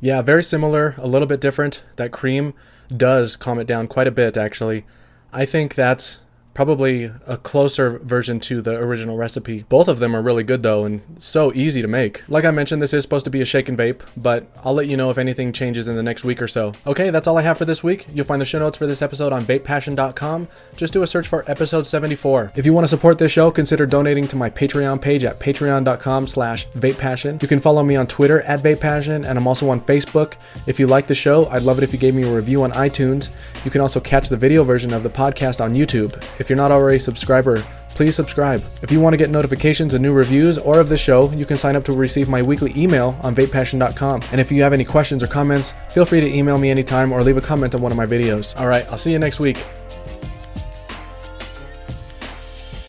Yeah, 0.00 0.22
very 0.22 0.44
similar, 0.44 0.94
a 0.98 1.06
little 1.06 1.26
bit 1.26 1.40
different. 1.40 1.82
That 1.96 2.12
cream 2.12 2.54
does 2.94 3.36
calm 3.36 3.58
it 3.58 3.66
down 3.66 3.86
quite 3.88 4.06
a 4.06 4.12
bit, 4.12 4.36
actually. 4.36 4.84
I 5.32 5.44
think 5.44 5.74
that's 5.74 6.20
probably 6.58 7.08
a 7.28 7.36
closer 7.36 8.00
version 8.00 8.40
to 8.40 8.60
the 8.60 8.74
original 8.74 9.16
recipe. 9.16 9.64
Both 9.68 9.86
of 9.86 10.00
them 10.00 10.16
are 10.16 10.20
really 10.20 10.42
good 10.42 10.64
though 10.64 10.84
and 10.84 11.02
so 11.20 11.52
easy 11.54 11.82
to 11.82 11.86
make. 11.86 12.28
Like 12.28 12.44
I 12.44 12.50
mentioned, 12.50 12.82
this 12.82 12.92
is 12.92 13.04
supposed 13.04 13.24
to 13.26 13.30
be 13.30 13.40
a 13.40 13.44
shake 13.44 13.68
and 13.68 13.78
vape, 13.78 14.00
but 14.16 14.50
I'll 14.64 14.74
let 14.74 14.88
you 14.88 14.96
know 14.96 15.08
if 15.08 15.18
anything 15.18 15.52
changes 15.52 15.86
in 15.86 15.94
the 15.94 16.02
next 16.02 16.24
week 16.24 16.42
or 16.42 16.48
so. 16.48 16.72
Okay, 16.84 17.10
that's 17.10 17.28
all 17.28 17.38
I 17.38 17.42
have 17.42 17.58
for 17.58 17.64
this 17.64 17.84
week. 17.84 18.08
You'll 18.12 18.24
find 18.26 18.42
the 18.42 18.44
show 18.44 18.58
notes 18.58 18.76
for 18.76 18.88
this 18.88 19.02
episode 19.02 19.32
on 19.32 19.44
vapepassion.com. 19.44 20.48
Just 20.76 20.92
do 20.92 21.04
a 21.04 21.06
search 21.06 21.28
for 21.28 21.48
episode 21.48 21.86
74. 21.86 22.54
If 22.56 22.66
you 22.66 22.72
want 22.72 22.82
to 22.82 22.88
support 22.88 23.18
this 23.18 23.30
show, 23.30 23.52
consider 23.52 23.86
donating 23.86 24.26
to 24.26 24.34
my 24.34 24.50
Patreon 24.50 25.00
page 25.00 25.22
at 25.22 25.38
patreon.com 25.38 26.26
slash 26.26 26.66
vapepassion. 26.70 27.40
You 27.40 27.46
can 27.46 27.60
follow 27.60 27.84
me 27.84 27.94
on 27.94 28.08
Twitter 28.08 28.40
at 28.40 28.64
vapepassion, 28.64 29.24
and 29.24 29.38
I'm 29.38 29.46
also 29.46 29.70
on 29.70 29.80
Facebook. 29.82 30.34
If 30.66 30.80
you 30.80 30.88
like 30.88 31.06
the 31.06 31.14
show, 31.14 31.46
I'd 31.50 31.62
love 31.62 31.78
it 31.78 31.84
if 31.84 31.92
you 31.92 32.00
gave 32.00 32.16
me 32.16 32.24
a 32.24 32.34
review 32.34 32.64
on 32.64 32.72
iTunes. 32.72 33.28
You 33.64 33.70
can 33.70 33.80
also 33.80 34.00
catch 34.00 34.28
the 34.28 34.36
video 34.36 34.64
version 34.64 34.92
of 34.92 35.04
the 35.04 35.08
podcast 35.08 35.60
on 35.60 35.74
YouTube. 35.74 36.20
If 36.48 36.50
you're 36.52 36.56
not 36.56 36.72
already 36.72 36.96
a 36.96 37.00
subscriber, 37.00 37.62
please 37.90 38.16
subscribe. 38.16 38.64
If 38.80 38.90
you 38.90 39.00
want 39.02 39.12
to 39.12 39.18
get 39.18 39.28
notifications 39.28 39.92
of 39.92 40.00
new 40.00 40.14
reviews 40.14 40.56
or 40.56 40.80
of 40.80 40.88
the 40.88 40.96
show, 40.96 41.30
you 41.32 41.44
can 41.44 41.58
sign 41.58 41.76
up 41.76 41.84
to 41.84 41.92
receive 41.92 42.26
my 42.26 42.40
weekly 42.40 42.72
email 42.74 43.18
on 43.22 43.34
vapepassion.com. 43.34 44.22
And 44.32 44.40
if 44.40 44.50
you 44.50 44.62
have 44.62 44.72
any 44.72 44.86
questions 44.86 45.22
or 45.22 45.26
comments, 45.26 45.74
feel 45.90 46.06
free 46.06 46.22
to 46.22 46.26
email 46.26 46.56
me 46.56 46.70
anytime 46.70 47.12
or 47.12 47.22
leave 47.22 47.36
a 47.36 47.42
comment 47.42 47.74
on 47.74 47.82
one 47.82 47.92
of 47.92 47.98
my 47.98 48.06
videos. 48.06 48.58
All 48.58 48.66
right, 48.66 48.90
I'll 48.90 48.96
see 48.96 49.12
you 49.12 49.18
next 49.18 49.40
week. 49.40 49.58